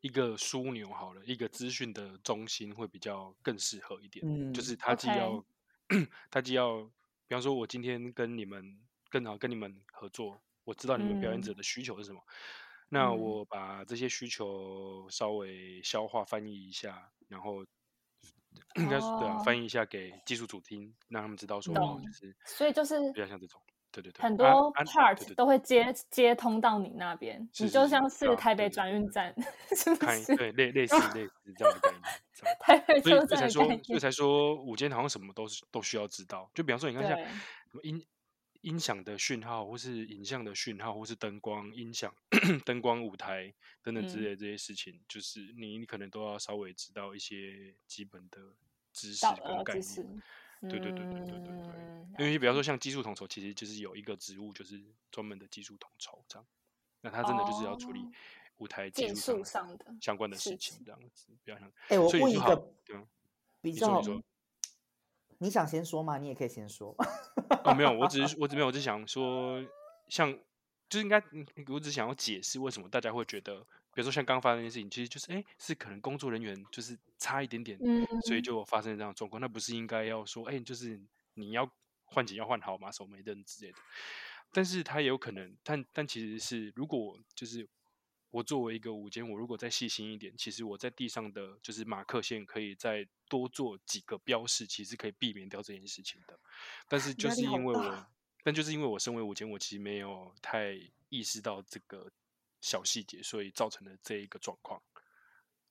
[0.00, 4.26] 一个枢纽好了，一个资讯的中心会比较更适合一点。
[4.26, 5.44] 嗯，就是它既要
[6.30, 6.82] 它既要，
[7.28, 8.76] 比方说，我今天跟你们
[9.08, 12.20] 更好跟你们合作，我知道你们表演者的需求是什么，
[12.88, 17.64] 那我把这些需求稍微消化翻译一下，然后。
[18.74, 23.60] 应该是对啊，翻译一下给技术组听，让他们知道说，就是，所以就是比较像这种，
[23.92, 29.34] 对对对，很多 part 都会接接通到你那边，你就像是台北转运站，
[29.76, 30.34] 是不是？
[30.36, 32.02] 对，类 类似类似这样的概念。
[32.58, 36.50] 台北所以才说，所以才说，午间好像什么都是都需要知道。
[36.54, 38.04] 就比方说，你看像什么音
[38.60, 42.14] 音响的讯号，或是影像的讯号，或是灯光、音响、
[42.64, 48.40] 灯光、舞台等等之类这些事情，就是你你可能都要稍微知道一些基本的。
[48.90, 50.22] 知识跟概念，
[50.62, 51.40] 对对对对对对
[52.16, 56.44] 对，因为比方说像技术统筹，其实就是有一个职务，就是专门的技术统筹这样。
[57.02, 58.04] 那他真的就是要处理
[58.56, 61.70] 舞台技术上的相关的事情这样子，比较像。
[61.88, 62.56] 哎，我问一个
[63.60, 64.02] 比较，
[65.38, 66.18] 你想先说吗？
[66.18, 66.94] 你也可以先说。
[67.64, 69.64] 哦，没有，我只是我只没有，我只想说，
[70.08, 70.32] 像
[70.88, 71.22] 就是应该，
[71.68, 73.64] 我只想要解释为什么大家会觉得。
[73.94, 77.76] 比如说像刚发生那件事情，其实就是哎，是可能工作人员就是差一点点，
[78.26, 79.40] 所以就发生这样状况。
[79.40, 81.00] 那不是应该要说哎，就是
[81.34, 81.68] 你要
[82.04, 82.92] 换景要换好吗？
[82.92, 83.78] 手没灯之类的。
[84.52, 87.66] 但是他也有可能，但但其实是如果就是
[88.30, 96.38] 我作为一个舞间，我如果再细心一点，其实我在地上的就是马克线可以再多做几个标示，其实可以避免掉这件事情的。
[96.88, 98.06] 但是就是因为我，
[98.42, 102.10] 但就是因为我身为舞间，我其实没有太意识到这个。
[102.60, 104.82] 小细节，所以造成了这一个状况，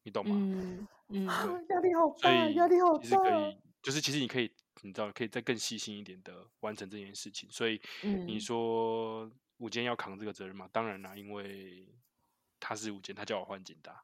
[0.04, 0.38] 你懂吗？
[0.38, 3.04] 嗯嗯，压力好大，压力好大。
[3.04, 4.50] 其实可以，就是其实你可以，
[4.84, 7.52] 你知道，可以再更细心一点的完成这件事情。
[7.52, 7.82] 所以
[8.26, 10.70] 你说午间要扛这个责任吗？
[10.72, 11.86] 当然啦，因为
[12.60, 13.96] 他是午间，他叫我换景的。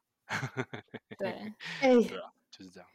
[1.18, 1.28] 对，
[1.80, 2.88] 哎，对啊，就是这样。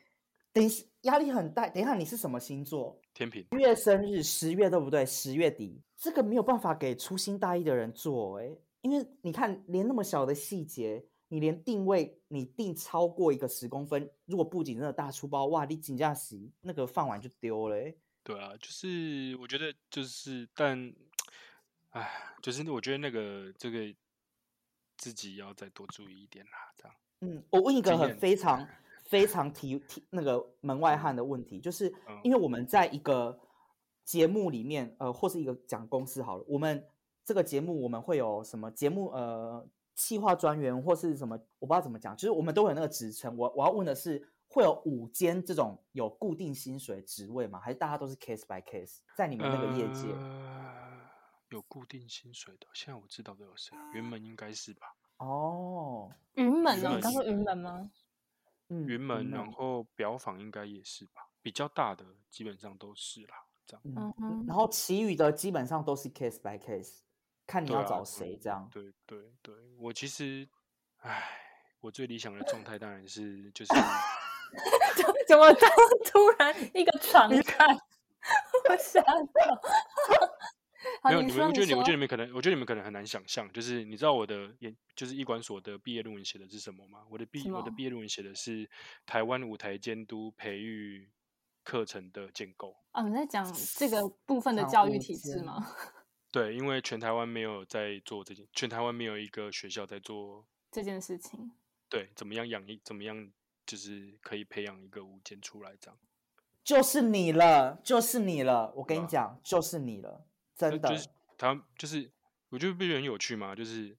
[0.52, 0.68] 等
[1.02, 1.70] 压力很大。
[1.70, 3.00] 等一下，你是什么星座？
[3.14, 3.46] 天平。
[3.52, 5.06] 月生日十月对不对？
[5.06, 8.50] 十月底，这个没有办法给粗心大意的人做，哎。
[8.82, 17.76] 因为你看，连那么小的细节，你连定位你定超过一个十公分，如果布景真的大粗包，哇，你紧架席那个饭碗就丢了。
[18.24, 20.94] 对啊，就是我觉得就是，但，
[21.92, 22.10] 哎，
[22.42, 23.94] 就是我觉得那个这个
[25.00, 26.96] 自己要再多注意一点啦，这样。
[27.22, 28.68] 嗯，我问一个很非常
[29.06, 33.40] 非常提提那个门外汉的问题，就是因为我们在一个
[34.06, 36.86] 节目里面，呃，或是一个讲公司好了，我们。
[37.26, 39.12] 这个节目我们会有什么节目？
[39.12, 41.40] 呃，企划专员或是什么？
[41.60, 43.38] 我不知道怎么讲，就是我们都有那个职称。
[43.38, 47.60] 我我要问的是，会有五间这种有固定薪水职位吗？
[47.60, 49.02] 还是大家都是 case by case？
[49.16, 50.08] 在你们那个业界
[51.50, 52.68] 有固定薪水的？
[52.74, 53.76] 现在我知道都有谁？
[53.94, 54.96] 云门应该是吧？
[55.18, 57.92] 哦，云门哦，你刚说云门吗？
[58.70, 61.28] 嗯，云门，然后表坊应该也是吧？
[61.42, 63.82] 比较大的基本上都是啦，这样。
[63.86, 67.00] 嗯然后其余的基本上都是 case by case。
[67.48, 68.70] 看你要找谁这样？
[68.72, 70.48] 对对对，我其实，
[70.98, 71.32] 唉，
[71.80, 73.74] 我最理想的状态当然是就是，
[75.28, 75.66] 怎么突
[76.06, 77.68] 突然一个 传看，
[78.70, 79.62] 我想到，
[81.04, 87.04] 没有你们，我觉得你，我觉得你们可能，我觉得你们可能很难想象，就是你知道我的研，就是医管所的毕业论文写的是什么吗？
[87.10, 88.70] 我的毕我的毕业论文写的是
[89.06, 91.10] 台湾舞台监督培育
[91.64, 92.76] 课程的建构。
[92.92, 95.68] 啊，你在讲这个部分的教育体制吗？
[96.32, 101.52] 对，因为全台湾没有在做这件，全台湾没有一个学校在做这件事情。
[101.90, 103.32] 对，怎么样养一，怎么样
[103.66, 106.00] 就是可以培养一个舞监出来，这样。
[106.64, 110.28] 就是你了，就是你了，我跟你讲，就是你了，
[110.60, 110.90] 真的。
[110.90, 112.12] 就是他，就是
[112.50, 113.56] 我觉得不觉得很有趣吗？
[113.56, 113.98] 就是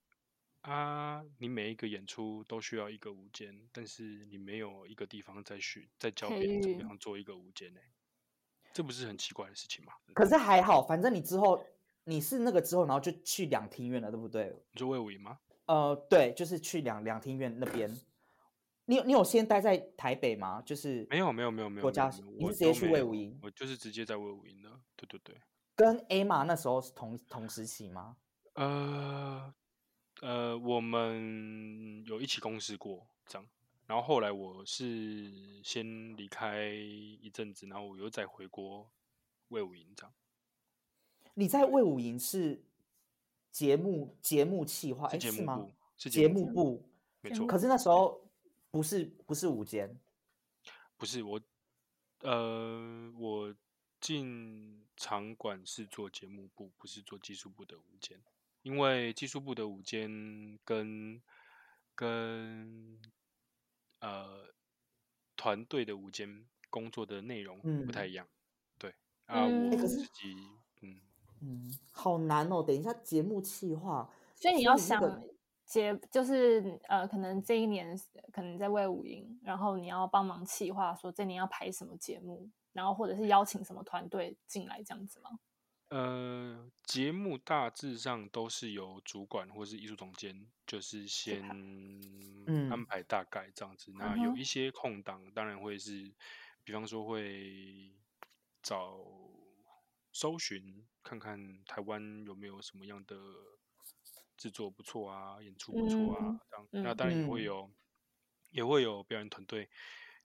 [0.61, 7.81] 啊，你每一个演出都需要一个舞间，但是你没有一个地方再去再教别人怎么样做一个舞间呢？
[8.73, 9.95] 这不是很奇怪的事情吗？
[10.15, 11.65] 可是还好，反正你之后。
[12.05, 14.51] 你是那个之后，然后就去两厅院了，对不对？
[14.73, 15.39] 你说魏武营吗？
[15.67, 17.95] 呃，对，就是去两两厅院那边。
[18.87, 20.63] 你有你有先待在台北吗？
[20.63, 21.83] 就是没有没有没有没有。
[21.83, 23.39] 国家，你是直接去魏武营？
[23.43, 24.81] 我就是直接在魏武营的。
[24.97, 25.37] 对对对。
[25.81, 28.19] 跟 A 玛那时候是同同时期吗？
[28.53, 29.55] 呃
[30.21, 33.49] 呃，我们有一起共事过这样。
[33.87, 38.93] 然后后来我是先离开一阵子，然后我又再回国
[39.49, 40.13] 魏武营这样。
[41.33, 42.63] 你在魏武营是
[43.51, 45.67] 节目节目企划，哎是吗？
[45.97, 46.91] 是节目部，
[47.23, 47.47] 没错。
[47.47, 48.21] 可是那时候
[48.71, 49.99] 不是不是午间，
[50.99, 51.41] 不是我，
[52.21, 53.55] 呃，我
[53.99, 58.21] 进场馆是做节目部，不是做技术部的午间，
[58.61, 61.23] 因为技术部的午间跟
[61.95, 63.01] 跟
[64.01, 64.53] 呃
[65.37, 68.29] 团队的午间工作的内容不太一样。
[68.77, 70.35] 对啊，我自己
[70.83, 71.01] 嗯
[71.41, 72.63] 嗯，好难哦。
[72.63, 75.01] 等一下节目企划，所以你要想。
[75.65, 77.97] 节就是呃，可能这一年
[78.33, 85.39] 可能在为五营，然后你要帮忙企划，说这年要拍什么节目，然后或者是邀请什么团队进来这样子吗？
[85.89, 91.43] 呃，节目大致上都是由主管或是艺术总监，就是先
[92.71, 93.93] 安排大概这样子。
[93.97, 96.13] 那有一些空档，当然会是，
[96.65, 97.93] 比方说会
[98.63, 98.99] 找
[100.13, 103.17] 搜寻看看台湾有没有什么样的。
[104.41, 107.71] 制作不错啊，演出不错啊，这样那当然也会有，
[108.53, 109.69] 也会有表演团队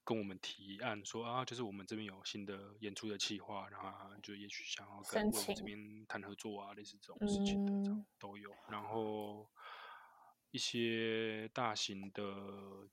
[0.05, 3.89] 跟我们提案说啊，就是我们这边有新的演出的计划，然后
[4.23, 8.49] 就也许想要跟我们这边谈合作啊，类似这种事情的这样都有。
[8.69, 9.49] 然后
[10.51, 12.23] 一些大型的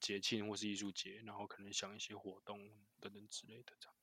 [0.00, 2.58] 节庆或是艺术节，然后可能想一些活动
[2.98, 3.94] 等等之类的这样。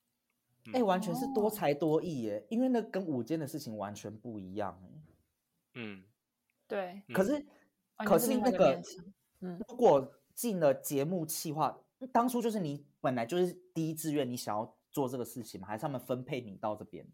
[0.74, 4.80] 哎，完全是多才多艺耶，因为那跟午间的事情完全不一样
[5.74, 6.06] 嗯。
[6.68, 7.44] 对，可是，
[7.98, 8.80] 可是那个，
[9.40, 11.76] 嗯，如果进了节目企划，
[12.08, 15.68] 当初就是你本来就是第一志愿，你想要做这个事情吗？
[15.68, 17.06] 还是他们分配你到这边？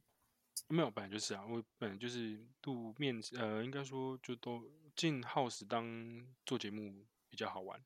[0.67, 4.63] 没有，本来就是啊，我本来就是度面，呃，应该说就都
[4.95, 5.85] 进 house 当
[6.45, 7.79] 做节目比较好玩，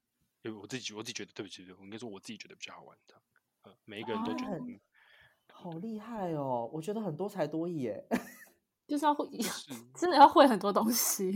[0.43, 3.15] 因为我自己我自己觉得，对不起，我应该说我自己觉得比较好玩的，
[3.63, 4.59] 呃，每一个人都觉得，
[5.51, 8.07] 好厉害哦，我觉得很多才多艺耶。
[8.87, 9.27] 就是要会，
[9.93, 11.31] 真的要会很多东西。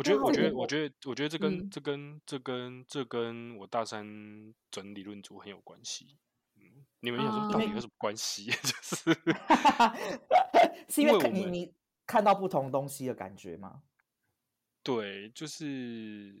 [0.00, 6.16] 我觉得，我觉得，我觉得，我觉得这跟这跟这跟这跟我大三整理论组很有关系。
[6.56, 8.46] 嗯，你们想说到底有什么关系？
[8.64, 9.12] 就是
[10.88, 11.74] 是因为你你
[12.06, 13.82] 看到不同东西的感觉吗？
[14.82, 16.34] 对，就是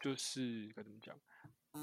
[0.00, 1.14] 就是该怎么讲？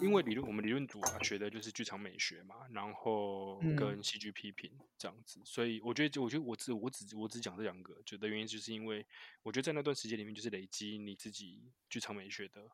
[0.02, 4.00] 因为理论，我们理论组啊学的就是剧场美学嘛，然后跟。
[4.02, 9.06] 戏剧批评这样子，所以我觉得，我觉得我只我只我只讲这两个，觉得原因就是因为
[9.44, 12.72] 我觉得在那段时间里面，就是累积你自己剧场美学的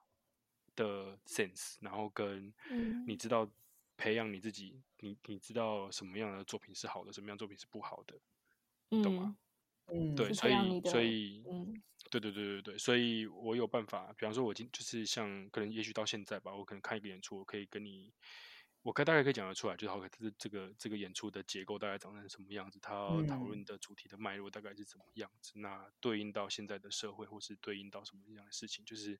[0.75, 2.53] 的 sense，然后跟
[3.07, 3.49] 你知道
[3.97, 8.15] 培养你自己，你你知道什么样的作品是好的，什么样作品是不好的，
[9.03, 9.35] 懂吗？
[9.35, 9.44] 嗯，
[10.15, 18.11] 对，所以所以，嗯，对对对对对，所以我有办法，比方说，我今就是像可能也许到现在吧，我可能看一个演出，我可以跟你，
[18.81, 22.91] 我可大概可以讲得出来，就是好，这这个这个演出的结构大概长成什么样子，它
[23.27, 29.19] 讨论的主题的脉络大概是怎么样子，那对应到现在的社会，或是对应到什么样的事情，就是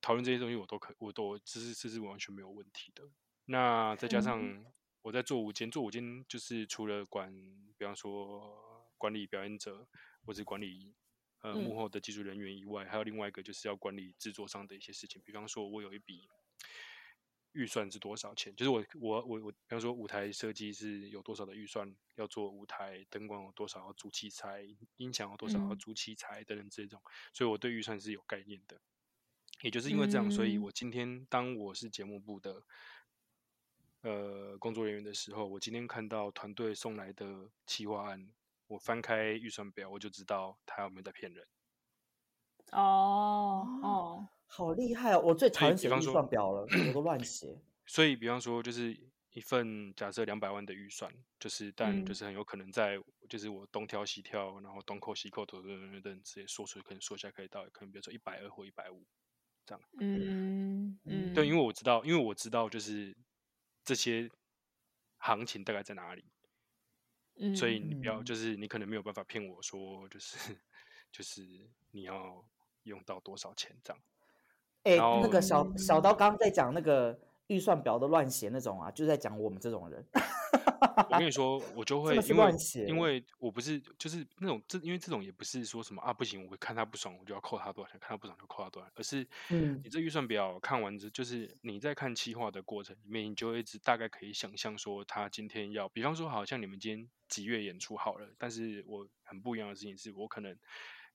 [0.00, 3.04] 讨论这些东西，我都可，我都这是这是完全没有问题的。
[3.44, 4.64] 那再加上
[5.02, 7.30] 我在做午间，做午间就是除了管，
[7.76, 8.73] 比方说。
[8.98, 9.86] 管理表演者，
[10.24, 10.94] 或是管理
[11.40, 15.20] 呃幕后的技术人员以外，还有另外一个就是要管理制作上的一些事情。
[15.24, 16.28] 比方说，我有一笔
[17.52, 18.54] 预算是多少钱？
[18.56, 27.00] 就是我我我我，比方说舞台设计是有多少的预算要做舞台灯光有多少要租器材，音响有多少要租器材等等这种，
[27.32, 28.80] 所以我对预算是有概念的。
[29.62, 32.64] 也就是因为这样，所以我今天当我是节目部的
[34.00, 38.32] 呃工作人员的时候，我今天看到团队送来的企划案。
[38.66, 41.46] 我翻开预算表，我就知道他有没有在骗人。
[42.72, 45.20] 哦哦，好厉害哦！
[45.20, 47.60] 我最讨厌写预算表了，我都乱写。
[47.86, 48.98] 所以，比方说，就是
[49.30, 52.98] 一份假设两百万的预算，就是但就是很有可能在，
[53.28, 59.04] 就是我东挑西挑，然后东扣西扣，等等等等，直接说出可能说下可以到，可能比如说一百二或一百五
[59.66, 59.84] 这样。
[60.00, 63.14] 嗯嗯，对，因为我知道，因为我知道，就是
[63.84, 64.28] 这些
[65.18, 66.24] 行情大概在哪里。
[67.54, 70.36] 所以你不要，就是你可能没有办法骗我说，就是
[71.12, 71.42] 就是
[71.90, 72.44] 你要
[72.84, 74.02] 用到多少钱这样。
[74.84, 77.18] 哎，那个小小刀刚刚在讲那个
[77.48, 80.04] 预算表都乱写那种啊，就在讲我们这种人。
[80.96, 82.52] 我跟你 说，我就会因为
[82.86, 100.56] 因为我不是就是那种这，因为这种也不是说什么啊不行，我会看他不爽，我就要扣他多少钱，看他不爽就扣他多少钱，而是嗯，你这预算表看完之，就是你在看企划的过程里面，你就一直大概可以想象说他今天要，比方说好像你们今天几月演出好了，但是我很不一样的事情是我可能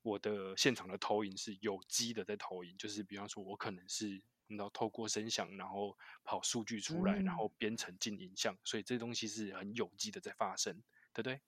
[0.01, 4.21] 我的现场的投影是有机的在投影，就是比方说我可能是。
[4.49, 10.73] 然后透过声响，然后跑数据出来，然后编程进影像，所以这东西是很有机的在发生，
[11.13, 11.39] 对不对？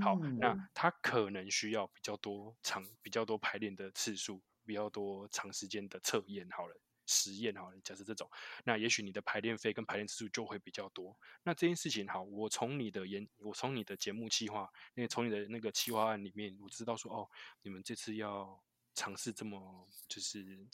[0.00, 6.48] 好，那它可能需要比较多长、比较多排练的次数，比较多长时间的测验。
[6.50, 8.30] 好了，实验哈，假设这种，
[8.64, 11.16] 那也许你的排练费跟排练次数就会比较多。
[11.42, 17.28] 那这件事情好，我从你的演，我从你的节目计划，因为从你的那个企划案里面，我知道说哦，
[17.62, 18.62] 你们这次要
[18.94, 20.66] 尝试这么就是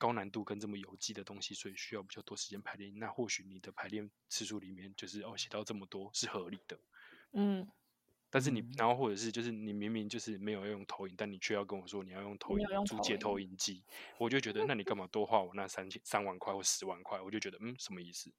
[0.00, 2.98] 高难度跟这么有机的东西，所以需要比较多时间排练。
[2.98, 6.80] 那或许你的排练次数里面就是哦写到这么多是合理的，
[7.34, 7.70] 嗯。
[8.32, 13.82] 但是你，然后或者是就是你明明就是没有用投影，但你却要跟我说你要用投影租借投影机，
[14.18, 17.20] 我就觉得那你干嘛多花我那三千三万块或十万块？
[17.20, 18.32] 我就觉得嗯什么意思？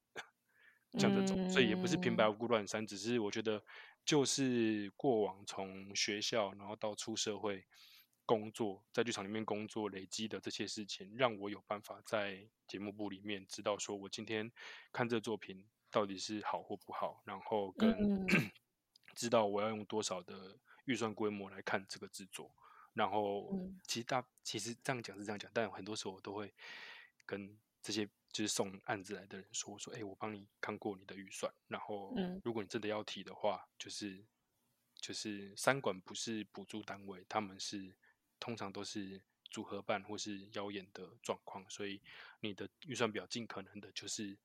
[0.98, 3.62] 像 这种，所以也不是平白无故乱删，只是我觉得
[4.06, 7.66] 就是过往从学校然后到出社会
[8.32, 14.50] 工作，在剧场里面工作累积的这些事情，让我有办法在节目部里面知道说我今天
[14.94, 18.26] 看这作品到底是好或不好，然后跟。
[19.14, 22.50] 知道我要用多少的预算规模来看这个制作，
[22.94, 23.52] 然后
[23.86, 26.52] 其实大其实这样讲是这样讲，但很多时候我都会
[27.26, 34.24] 跟这些就是送案子来的人说说，哎，我帮你看过你的预算，然后如果你真的要提的话，就是
[34.96, 37.94] 就是三管不是补助单位，他们是
[38.42, 42.02] 通常都是组合办或是邀演的状况，所以
[42.42, 44.38] 你的预算表尽可能的就是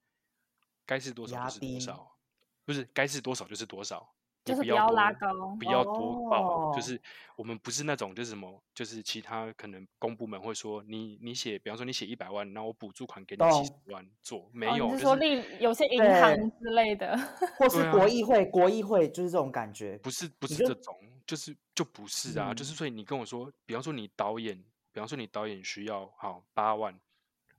[0.84, 2.16] 该是多少就是多少，
[2.64, 4.15] 不是该是多少就是多少。
[4.46, 6.72] 就是不要拉高，不要多报。
[6.72, 6.98] 就是
[7.34, 14.88] 我们不是那种，就是什么，就是其他可能公部门会说，你你写，比方说你写一百万，那我补助款给你七十万做，没有。
[14.92, 17.18] 是说利有些银行之类的
[17.58, 19.98] 或是国议会，国议会就是这种感觉。
[19.98, 24.56] 不是不是这种，就是就不是啊，就是所以你跟我说，比方说你导演，
[24.92, 26.96] 比方说你导演需要好八万，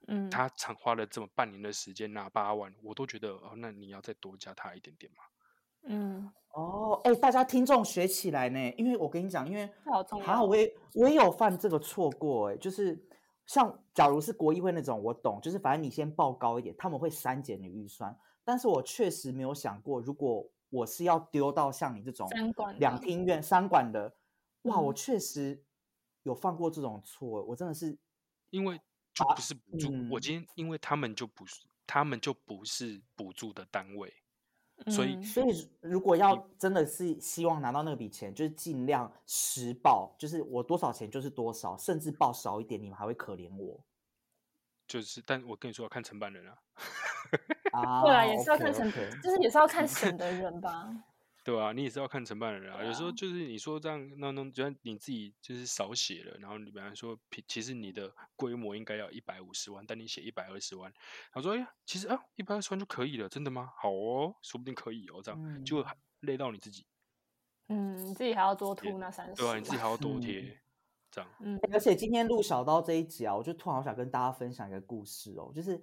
[0.08, 5.24] 嗯，他长花了这么半年的时间拿八万，我都觉得哦，那你要再多加他一点点嘛。
[5.88, 6.32] 嗯。
[6.54, 9.70] 哦，哎，大家听众学起来呢，因为我跟你讲，因为
[10.24, 13.00] 还好，我也我也有犯这个错过，哎，就是
[13.46, 22.28] 像假如是国议会那种，我懂，就是反正你先报高一点，他们会删减你预算，但是我确实没有想过，如果我是要丢到像你这种
[22.80, 24.12] 两厅院三馆的，
[24.64, 25.64] 哇，我确实
[26.24, 27.96] 有犯过这种错，我真的是
[28.50, 28.82] 因为
[29.14, 34.12] 就不是补助，我今天因为他们就不是，他们就不是补助的单位。
[34.86, 43.84] 所以，所以如果要真的是希望拿到那笔钱，就是尽量实报，就是我多少钱就是多少，甚至报少一点，你们还会可怜我。
[44.88, 46.58] 就是，但我跟你说，要看承办人啊。
[47.74, 48.90] 啊，对啊，也是要看承，
[49.22, 50.90] 就是也是要看审的人吧。
[51.48, 52.84] 对啊，你也是要看承办人啊。
[52.84, 57.18] 有时候就是你说这样，那那，觉得你自己就是少写了，然后你比方说，
[57.48, 60.94] 其实你的规模应该要一百五十万，但你写一百二十万，
[61.32, 63.72] 他说：“哎呀，其实啊，一百二十万就可以了，真的吗？
[63.78, 65.86] 好哦，说不定可以哦，这样就
[66.20, 66.86] 累到你自己。
[67.70, 70.60] 嗯，你自己还要多吐那三十，对啊，你自己还要多 贴，
[71.10, 71.30] 这样。
[71.40, 75.82] 嗯，而且今天录小刀这一集啊，我就突然好想跟大家分享一个故事哦，就是。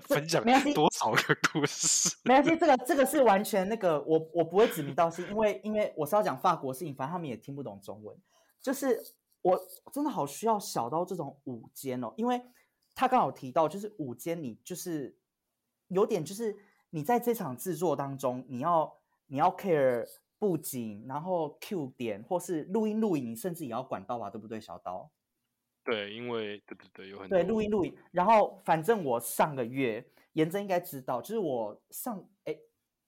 [0.00, 0.42] 分享
[0.74, 2.16] 多少个故事？
[2.24, 8.16] 没关系，这个这个是完全那个，我我不会指名道姓，因为因为我是要讲法国事情，反正他们也听不懂中文。
[8.60, 8.98] 就是
[9.42, 9.60] 我
[9.92, 12.40] 真的好需要小到这种午间哦，因为
[12.94, 15.16] 他刚好提到，就是午间你就是
[15.88, 16.56] 有点就是
[16.90, 18.96] 你在这场制作当中，你要
[19.26, 20.06] 你要 care
[20.38, 25.10] 布景，然后 Q 点或是录音录影，甚至也要管到吧，对不对，小刀？
[25.84, 32.58] 对，因为对对对，有很多对录音录音，然后反正我上个月严真应该知道，就是我上哎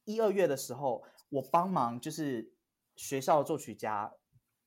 [0.05, 2.53] 一二月的时候，我帮忙就是
[2.95, 4.13] 学校的作曲家，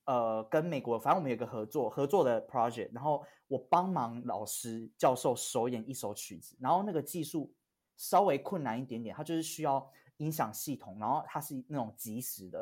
[0.06, 7.54] 呃，跟美国反正我们有个合作合作的 project，然后我帮忙老师教授首演一首曲子，然后那个技术
[7.96, 9.88] 稍微困难一点点，它就是需要
[10.18, 12.60] 音响系统，然后它是那种即时的，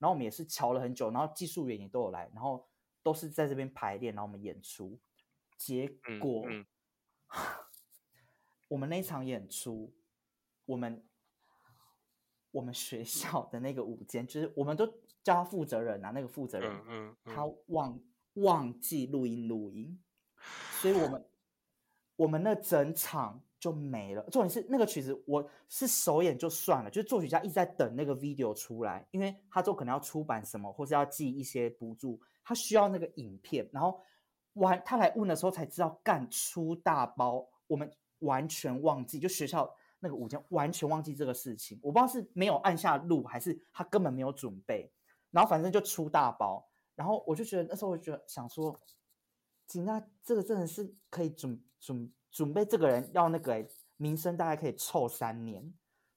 [0.00, 2.67] 然后我们也是瞧了很久，然后技术员也都有来，然后。
[3.08, 4.98] 都是在这边排练，然后我们演出。
[5.56, 5.88] 结
[6.20, 6.46] 果，
[8.68, 9.94] 我们那场演出，
[10.66, 11.02] 我们
[12.50, 14.86] 我们学校的那个舞间，就是我们都
[15.22, 17.98] 叫他负责人啊，那个负责人，他忘
[18.34, 19.98] 忘记录音录音，
[20.82, 21.26] 所以我们
[22.16, 24.22] 我们那整场就没了。
[24.30, 32.20] 重点是那个曲子，我是首演就算了，就是作曲家一直在等那个 video 出来，因为他都可能要出版什么，或是要寄一些补助。
[32.48, 34.00] 他需要那个影片，然后
[34.54, 44.90] 完他来问的时候才知道干出大包，我们完全忘记，就学校那个午间完全忘记这个事情，我不知道是没有按下录，还是他根本没有准备，
[45.30, 48.80] 然后反正就出大包，然后我就觉得那时候我就觉得想说，
[49.66, 53.62] 景那这个真的是可以准准准备这个人要那个
[53.98, 55.70] 名声大概可以臭三年，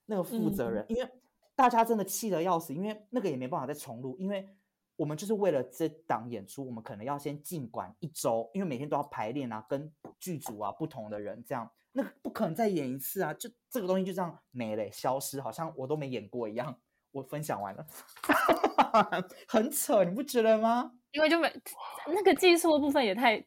[0.06, 1.12] 那个负责人，因为
[1.56, 4.48] 大家真的气得要死，因为那个也没办法再重录，因为。
[5.02, 16.78] 我们就是为了这档演出，我们可能要先进馆一周，因为每天都要排练啊，跟剧组啊不同的人这样，那不可能再演一次啊，就这个东西就这样没了，消失，好像我都没演过一样。
[17.10, 17.84] 我分享完了，
[19.49, 20.91] 很扯，你不觉得吗？
[21.14, 21.52] 因为就没
[22.06, 23.43] 那个技术的部分也太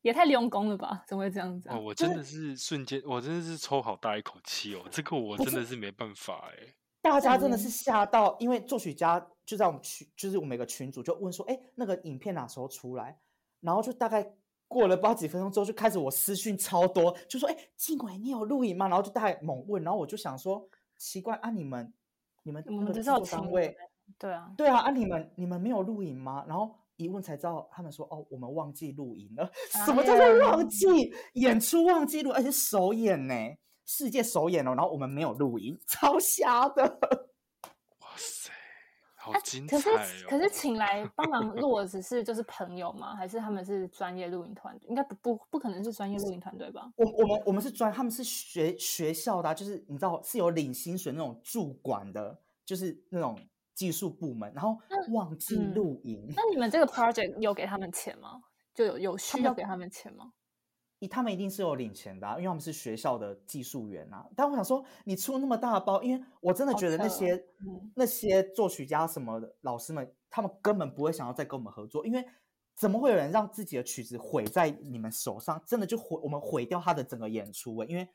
[0.00, 1.04] 也太用功了吧？
[1.06, 1.68] 怎么会这样子？
[1.68, 6.74] 哦，我真的是瞬间，我真的是抽好大一口气哦，这个我真的是没办法哎。
[7.04, 13.20] 大家真的是吓到，因为作曲家就在我们群，就是我们每个群组就问说，哎，那个影片哪时候出来？
[13.60, 14.34] 然后就大概
[14.66, 18.88] 过了不知道几分钟之后，就开始我私讯超多，就说，哎，静伟你有录影吗？
[18.88, 21.92] 然后就大概猛问，然后我就想说，奇怪啊，你们
[22.42, 23.76] 你们那个制作单位，
[24.18, 26.42] 对啊，对啊，啊你们你们没有录影吗？
[26.48, 29.50] 然后一问才知道，他们说，哦，我们忘记录影了。
[29.84, 33.34] 什么叫做忘记演出忘记录，而且首演呢？
[33.84, 36.82] 世界首演哦，然后我们没有录音， 超瞎的。
[38.00, 38.50] 哇塞，
[39.16, 39.80] 好精彩哦！
[39.80, 43.14] 可是可是，请来帮忙录的只是就是朋友吗？
[43.16, 44.88] 还是他们是专业录音团队？
[44.88, 46.90] 应该不不不可能是专业录音团队吧？
[46.96, 53.38] 我我们我们是专，他们是学学校的，就是你知道是有领薪水那种驻管的，就是那种
[53.74, 54.78] 技术部门，然后
[55.12, 56.26] 忘记录音。
[56.36, 58.40] 那你们这个 project 有给他们钱吗？
[58.74, 60.32] 就有有需要给他们钱吗？
[61.10, 64.26] 他们一定是有领钱的，因为他们是学校的技术员啊。
[64.34, 67.44] 但我想说，你出那么大的包，因为我真的觉得那些
[67.94, 72.24] 那些作曲家什么的老师们，他们根本不会想要再跟我们合作，因为
[72.74, 75.62] 怎么会有人让自己的曲子毁在你们手上？
[75.66, 78.08] 真的就毁我们毁掉他的整个演出因为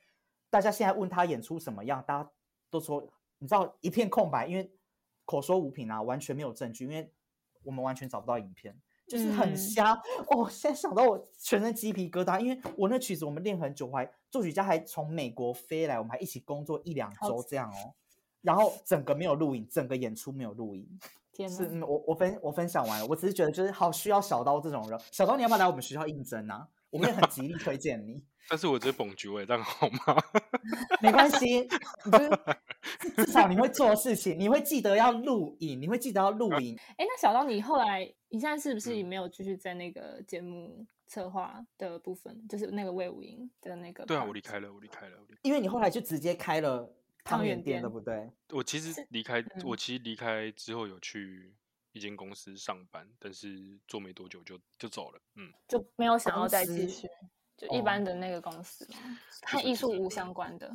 [0.49, 2.31] 大家现在问他演出什么样，大家
[2.71, 3.07] 都说
[3.37, 4.73] 你知道一片空白，因为
[5.25, 7.13] 口说无凭啊，完全没有证据，因为
[7.63, 8.75] 我们完全找不到影片。
[9.09, 9.93] 就是很瞎
[10.27, 10.47] 哦！
[10.49, 17.95] 现在想到我全身鸡皮疙瘩，因为我那曲子我们练很久，还作曲家还从美国飞来，我们还一起工作一两周这样哦。
[18.41, 20.87] 然后整个没有录影，整个演出没有录影。
[21.33, 24.99] 天是，我我分我分享完了，我只是觉得就是好需要小刀这种人。
[25.11, 26.67] 小刀，你要不要来我们学校应征啊？
[26.91, 28.21] 我们也很极力推荐你。
[28.49, 30.17] 但是我直接捧局位，这样好吗？
[31.01, 31.67] 没关系，
[33.17, 36.77] 至少你会做事情，你会记得要录影，你会记得要录影。
[36.97, 44.05] 哎，那小刀，你后来你现在是不是也没有继续在那个节目策划的部分，就是那个魏武营的那个？
[44.05, 46.89] 对啊，我离开了，我离开了，因为你后来就直接开了
[47.23, 48.29] 汤圆店，对不对？
[48.51, 51.53] 我其实离开，我其实离开之后有去
[51.91, 57.07] 一间公司上班，但是做没多久就就走了，嗯，就没有想要再继续。
[57.57, 59.19] 就一般的那个公司吗？
[59.45, 60.71] 和艺术无相关的。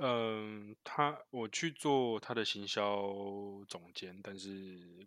[0.00, 3.12] 嗯，他我去做他的行销
[3.68, 5.06] 总监，但是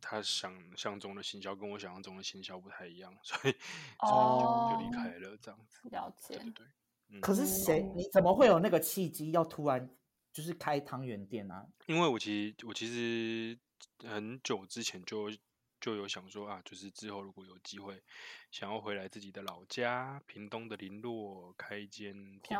[0.00, 5.88] 他想象中的行销跟我想象中的行销不太一样， 所以就就离开了这样子。
[5.90, 7.20] 了解，对对。
[7.20, 7.82] 可是谁？
[7.94, 9.88] 你怎么会有那个契机要突然
[10.32, 11.66] 就是开汤圆店呢？
[11.86, 13.58] 因为我其实我其实
[14.08, 15.30] 很久之前就。
[15.84, 18.02] 就有想说啊，就是之后如果有机会，
[18.50, 22.58] 想要回来自己的老家屏东的林落，开一间店，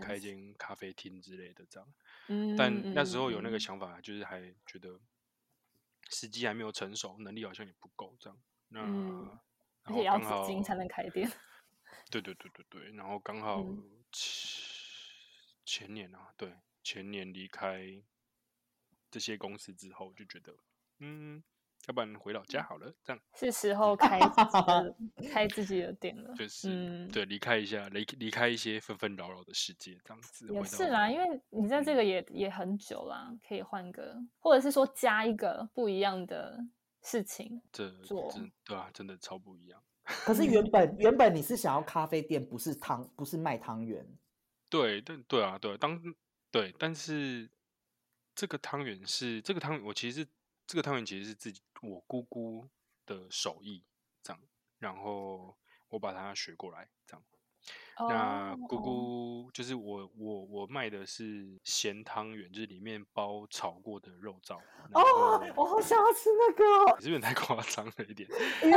[0.00, 1.86] 开一间咖啡厅之类的这样。
[2.28, 4.98] 嗯，但那时候有那个想法，就是还觉得
[6.08, 8.42] 时机还没有成熟，能力好像也不够这样。
[8.68, 8.80] 那
[9.82, 11.30] 而且要资金才能开店。
[12.10, 13.62] 对对对对对，然后刚好
[14.10, 14.64] 前
[15.66, 18.02] 前年啊，对前年离开
[19.10, 20.56] 这些公司之后，就觉得
[21.00, 21.44] 嗯。
[21.88, 24.20] 要不然回老家好了，这样是时候开
[25.32, 26.32] 开自己的 店了。
[26.36, 30.46] 就是，嗯，对，离开一下，离离开一些纷纷扰扰的世界，这样子。
[30.52, 36.56] 也是啦，因为你在这个也也很久啦，可以换个，或者是说加一个不一样的
[37.02, 38.32] 事情这做，
[38.64, 39.82] 对啊，真的超不一样。
[40.04, 44.06] 可是原本原本你是想要咖啡店，不是汤，不是卖汤圆。
[44.68, 46.00] 对，但，对啊，对，当
[46.52, 47.50] 对，但是
[48.36, 50.24] 这个汤圆是这个汤圆，我其实
[50.64, 51.60] 这个汤圆其实是自己。
[51.82, 52.68] 我姑姑
[53.04, 53.84] 的手艺
[54.22, 54.40] 这样，
[54.78, 55.56] 然后
[55.88, 57.22] 我把它学过来这样。
[58.08, 64.58] 那姑姑就是我我我卖的是咸汤圆，就是里面包炒过的肉燥。
[64.92, 66.64] 哦，我好想要吃那个，
[67.02, 68.28] 有点太夸张了一点。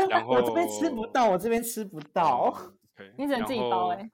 [0.10, 2.54] 然后我这边吃不到，我这边吃不到。
[3.18, 4.12] 你只能自己包哎。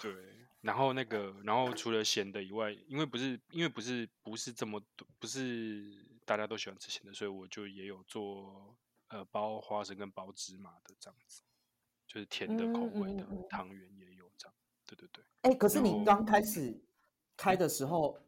[0.00, 0.12] 对，
[0.60, 6.06] 然后那个，然后除了咸的以外，因为不是因为不是不是这么多，不是。
[6.28, 8.76] 大家都喜欢吃咸的，所以我就也有做
[9.06, 11.40] 呃包花生跟包芝麻的这样子，
[12.06, 14.54] 就是甜的口味的汤圆也有这样。
[14.86, 15.24] 对对对。
[15.40, 16.78] 哎，可是你刚开始
[17.34, 18.18] 开的时候，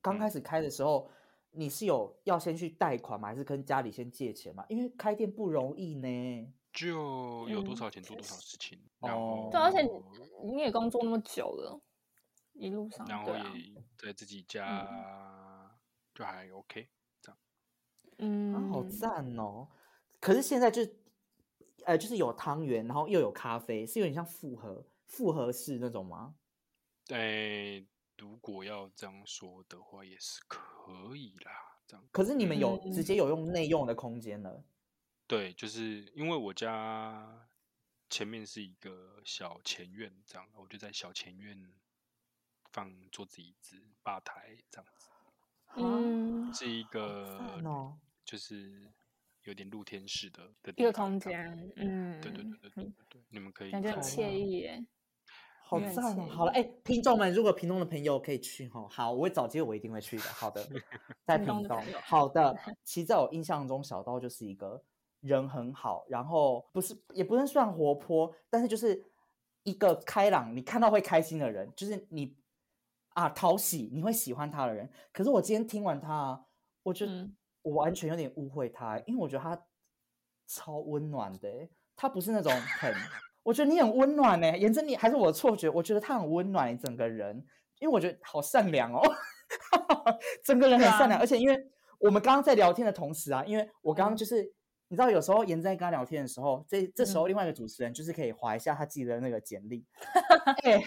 [0.00, 1.10] 刚开始开的时候，
[1.50, 3.28] 你是有要先去贷款吗？
[3.28, 4.64] 还是跟家里先借钱嘛？
[4.70, 6.54] 因为开店不容易呢。
[6.72, 8.80] 就有多少钱做多少事情。
[9.00, 9.50] 哦。
[9.52, 9.82] 对，而且
[10.42, 11.78] 你也工作那么久了，
[12.54, 15.78] 一路上，然后也在自己家，
[16.14, 16.88] 就还 OK。
[18.20, 19.66] 嗯，好赞哦！
[20.20, 20.86] 可是现在就
[21.84, 26.34] 呃就是有汤圆，然后又有咖啡，是有点像复合复合式那种吗？
[27.06, 27.86] 对，
[28.18, 31.50] 如果要这样说的话，也是可以啦。
[31.86, 34.62] 这样，可是你们有直接有用内用的空间了？
[35.26, 37.48] 对，就是因为我家
[38.10, 41.72] 前面是一个小前院，这样，我就在小前院
[42.70, 45.08] 放桌子、椅子、吧台这样子。
[45.76, 47.60] 嗯，是一个，
[48.30, 48.88] 就是
[49.42, 51.72] 有点露天式的的一个空间。
[51.74, 54.86] 嗯，对对对对对对，你们可以感觉很惬意耶。
[55.64, 56.28] 好赞哦！
[56.30, 60.22] 好了，哎，听众们，如果屏东的朋友可以去哈，好，我会找机会，我一定会去的。
[60.22, 60.64] 好的，
[61.26, 61.82] 在屏东。
[62.04, 64.80] 好的， 其实在我印象中，小刀就是一个
[65.20, 69.04] 人很好，然后不是也不能算活泼，但是就是
[69.64, 72.36] 一个开朗，你看到会开心的人，就是你
[73.14, 74.88] 啊讨喜，你会喜欢他的人。
[75.12, 76.46] 可是我今天听完他，
[76.84, 77.28] 我觉得
[77.62, 79.60] 我完全有点误会他，因为我觉得他
[80.46, 81.48] 超温暖的，
[81.96, 82.92] 他不是那种很。
[83.42, 85.68] 我觉得你很温暖呢，颜真，你还是我的错觉？
[85.70, 87.34] 我觉得他很温暖，整个人，
[87.78, 89.00] 因为我觉得好善良哦，
[90.44, 91.18] 整个人很善良。
[91.18, 91.58] 而且因为
[91.98, 94.42] 我们刚刚在聊天的同时啊，因为我刚刚就是
[94.88, 99.86] 你知道，有时候颜在跟他聊天的时候，这这时候另外一个主持人就是可以划一下他自己的那个简历。
[100.62, 100.82] 哎，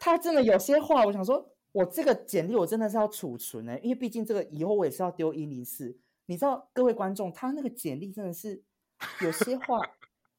[0.00, 5.98] 他真的有些话，我想说，我这个简历我真的是要储存呢，因为毕竟这个以后我也是要丢一零四。
[6.26, 8.62] 你知道，各位观众，他那个简历真的是
[9.20, 9.80] 有些话。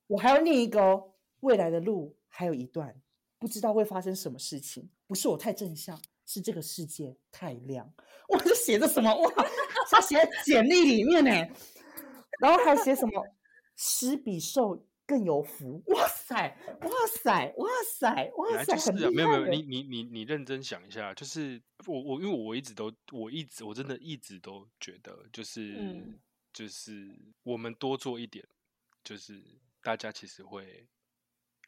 [0.08, 1.12] 我还要念一个哦，
[1.42, 2.96] 未来的路还有一段，
[3.38, 4.90] 不知道会发生什么事情。
[5.08, 7.86] 不是我太正向，是这个世界太亮。
[8.30, 9.14] 哇，这写的什么？
[9.14, 9.32] 哇，
[9.92, 10.16] 他写
[10.46, 11.32] 简历里面呢，
[12.40, 13.22] 然后还写什么？
[13.76, 15.82] 施比受更有福。
[15.88, 16.89] 哇塞，哇
[17.22, 26.03] 塞，哇塞，哇塞，很没有没有，你你你你认真想一下，就是我我因为我一直都我一直我真的一直都觉得，就是
[26.53, 28.45] 就是我们多做一点，
[29.03, 29.41] 就是。
[29.86, 30.88] 大家其实会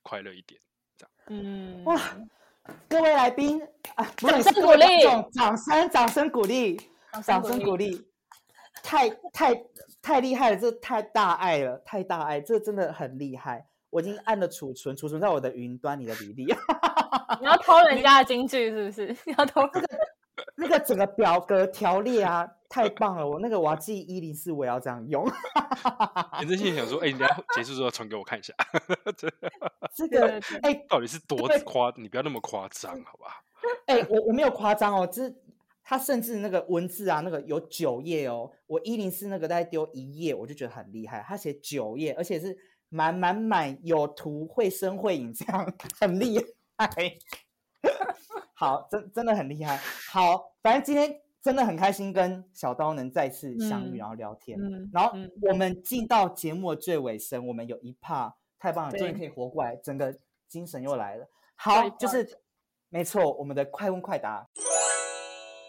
[0.02, 0.60] 快乐一点，
[0.98, 1.12] 这样。
[1.28, 2.18] 嗯，哇，
[2.90, 3.62] 各位来宾
[3.94, 6.82] 啊，掌声鼓励，掌声，掌声鼓励，
[7.24, 8.04] 掌声鼓励，
[8.84, 9.64] 太太
[10.02, 13.68] 太厉害了，这太大爱了，太大爱，这真的很厉害。
[13.90, 16.46] 我已经按了储存，储存在我的云端，你的履历。
[17.40, 19.08] 你要偷人家的金句是不是？
[19.26, 19.88] 你要偷这个
[20.56, 22.48] 那个整个表格条列啊。
[22.70, 23.26] 太棒了！
[23.26, 25.26] 我那个我要记一零四，我要这样用。
[26.42, 28.54] 颜真心想说：“哎，你等下结束之后传给我看一下。
[29.96, 31.94] ”这个哎，到底是多夸？
[31.96, 33.42] 你不要那么夸张，好吧？
[33.86, 35.24] 哎，我我没有夸张哦，就
[35.88, 38.52] 是他甚至那个文字啊，那个有九页哦。
[38.68, 41.24] 我一零四那个在丢一页，我就觉得很厉害。
[41.26, 42.58] 他写九页，而且是
[42.90, 46.38] 满满满有图，绘声绘影，这样 很厉
[46.78, 46.90] 害。
[48.54, 49.78] 好，真真的很厉害。
[50.12, 51.22] 好，反正今天。
[51.40, 54.60] 真的很开心跟小刀能再次相遇，然后聊天。
[54.92, 60.14] 然后我们进到节目的最尾声，我们有一 part 太棒了，终于可以活过来，整个
[60.50, 61.26] 精神又来了。
[61.56, 62.28] 好，就是
[62.90, 64.46] 没错，我们的快问快答。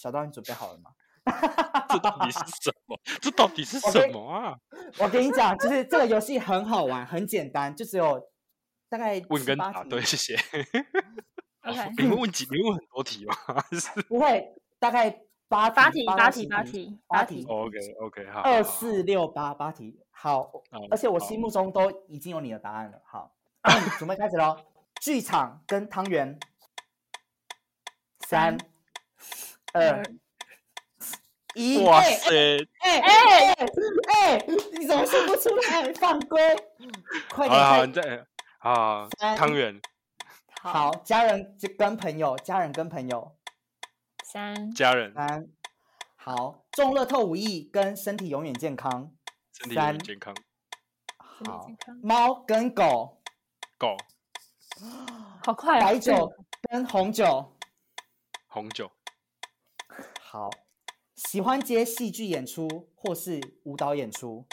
[0.00, 0.90] 小刀，你准备好了吗？
[1.88, 3.00] 这到底是什么？
[3.20, 4.56] 这到底是 什么啊？
[4.98, 8.20] 我跟你讲，就是这个游戏很好玩，很简单，就只有
[8.88, 9.84] 大概问跟答。
[9.84, 10.36] 对，谢谢。
[11.64, 12.46] OK，你们问几？
[12.50, 13.34] 你问很多题吗？
[14.08, 15.20] 不会，大概。
[15.50, 17.42] 八八题，八题，八题，八题。
[17.48, 18.40] OK，OK，好。
[18.42, 20.52] 二四六八八题，好。
[20.90, 23.00] 而且我心目中都已经有你的答案了。
[23.06, 23.34] 好，
[23.98, 24.58] 准备开始喽。
[25.00, 26.38] 剧场跟汤圆。
[28.26, 28.58] 三、
[29.72, 30.02] 二、
[31.54, 31.84] 一。
[31.84, 32.68] 哇塞！
[32.80, 34.46] 哎哎哎！
[34.72, 35.92] 你怎么说不出来？
[36.00, 36.40] 犯规！
[37.30, 37.60] 快点！
[37.60, 38.26] 好，你再
[38.58, 39.80] 啊，汤圆。
[40.60, 43.34] 好，家人跟朋友，家人跟朋友。
[44.24, 45.48] 三家人三
[46.16, 49.10] 好中乐透五亿跟身体永远健康，
[49.54, 50.34] 身体永远健康
[51.16, 51.66] 好
[52.02, 53.22] 猫跟狗
[53.78, 53.96] 狗
[55.42, 56.30] 好快白酒
[56.68, 57.56] 跟红酒
[58.48, 58.90] 红酒
[60.30, 60.50] 好
[61.16, 64.44] 喜欢接戏剧演出或是舞蹈演出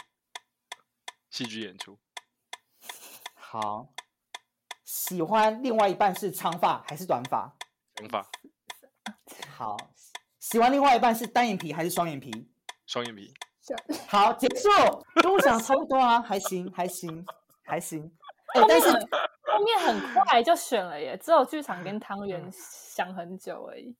[1.28, 1.98] 戏剧演出
[3.36, 3.88] 好
[4.82, 7.54] 喜欢另外一半是长发还是短发
[7.96, 8.26] 长发。
[9.50, 9.76] 好，
[10.40, 12.50] 喜欢另外一半是单眼皮还是双眼皮？
[12.86, 13.34] 双眼皮。
[14.08, 14.70] 好，结束。
[15.16, 17.22] 跟我想差不多啊，还行，还行，
[17.64, 18.10] 还行。
[18.54, 23.94] 哎，但是后面很快就选了耶，只有剧场跟汤圆想很久而已，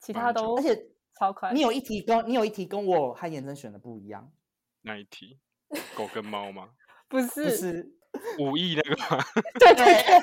[0.00, 0.86] 其他都而且
[1.18, 1.52] 超快。
[1.52, 4.30] 你有一题跟你有一题跟我和颜真选的不一样。
[4.82, 5.38] 那一题？
[5.96, 6.68] 狗跟猫吗？
[7.08, 7.92] 不是，不是
[8.38, 9.24] 武艺那个吗？
[9.58, 10.20] 对对对。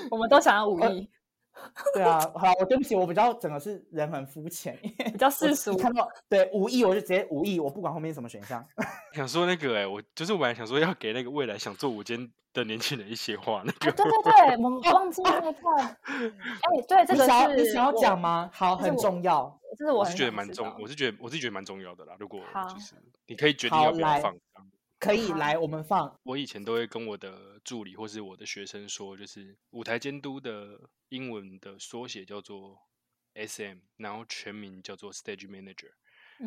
[0.10, 1.08] 我们都想要五亿。
[1.92, 4.78] 对啊，好，我对不起，我比较整个是人很肤浅，
[5.12, 5.76] 比较世俗。
[5.76, 8.66] 看到对无意，我就直接无意，我不管后面什么选项。
[9.12, 15.82] 想说那个哎，我就是我本来想说要给那个未来想做午间的年轻人一些话，那个对对对，我们忘记那块。
[15.82, 18.50] 哎，对，这个是你想要讲吗？
[18.52, 19.60] 好，很重要。
[19.78, 22.14] 这是我是觉得蛮重，我是觉得我是觉得蛮重要的啦。
[22.18, 22.40] 如果
[22.72, 22.94] 就是
[23.26, 24.34] 你可以决定要不要放。
[24.98, 26.18] 可以来，我们放。
[26.22, 32.78] 我以前都会跟我的助理或是我的学生说，就是舞台监督的英文的缩写叫做
[33.34, 35.92] SM，然后全名叫做 Stage Manager。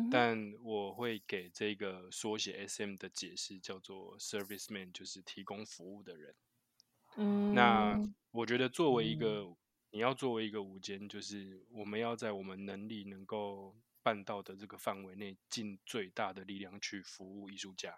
[0.08, 6.36] 但我会给这个缩写 SM 的解释叫做 Service Man，就是提供服务的人。
[7.16, 9.52] 嗯，那我觉得作为一个
[9.90, 17.92] 你要作为一个舞监，就是我们要在我们能力能够办到的这个范围内，尽最大的力量去服务艺术家。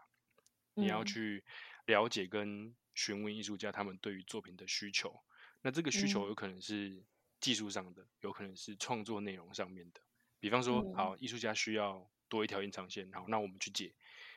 [0.74, 1.44] 你要去
[1.86, 5.22] 了解跟询问艺术家他们对于作品的需求，
[5.62, 7.02] 那这个需求有可能是
[7.40, 10.00] 技术上的，有可能是创作内容上面的。
[10.40, 13.94] 比方说，好，艺术家需要多一条延长线，好，那我们去解。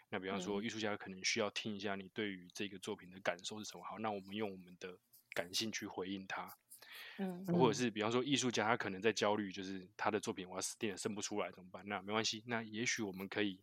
[0.09, 4.97] 那比方说，艺术家可能需要听一下你对于这个作品的感受是什么，好，那我们用我们的
[5.33, 6.55] 感性去回应他。
[7.17, 11.83] 嗯，或者是比方说，艺术家他可能在焦虑，就是他的作品我要死定了，生不出来怎么办？
[11.87, 13.59] 那没关系，那也许我们可以。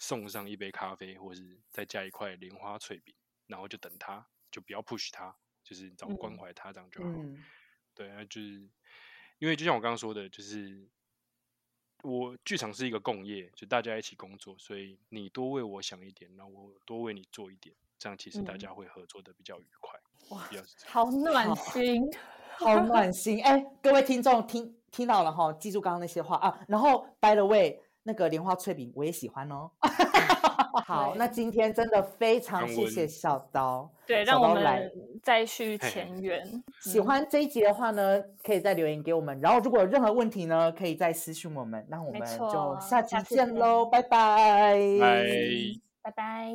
[0.00, 3.14] 送上一杯咖啡，或是再加一块莲花脆饼，
[3.46, 7.10] 然后就等他，就不要 push 他，就是找关怀他这样就好。
[7.94, 8.66] 对啊，就是
[9.38, 10.88] 因为就像我刚刚说的，就是
[12.02, 20.00] 我剧场是一个共业，就大家一起工作，所以你多为我想一点，然后我多为你做一点，这样其实大家会合作的比较愉快。
[20.30, 20.48] 哇，
[20.86, 22.10] 好暖 心，
[22.56, 23.44] 好暖心！
[23.44, 26.64] 哎，各位听众听听到了哈，记住刚刚那些话啊。
[26.66, 27.82] 然后，by the way。
[28.02, 29.70] 那个莲花脆饼我也喜欢哦。
[30.86, 34.90] 好，那今天真的非常谢谢小刀，对，让我们
[35.22, 36.42] 再续前缘。
[36.80, 39.38] 喜欢这一集的话呢，可以再留言给我们。
[39.40, 41.84] 然后如果有任何问题呢，可以再私信我们。
[41.88, 45.24] 那我们就下期见喽，拜拜，拜
[46.02, 46.54] 拜拜。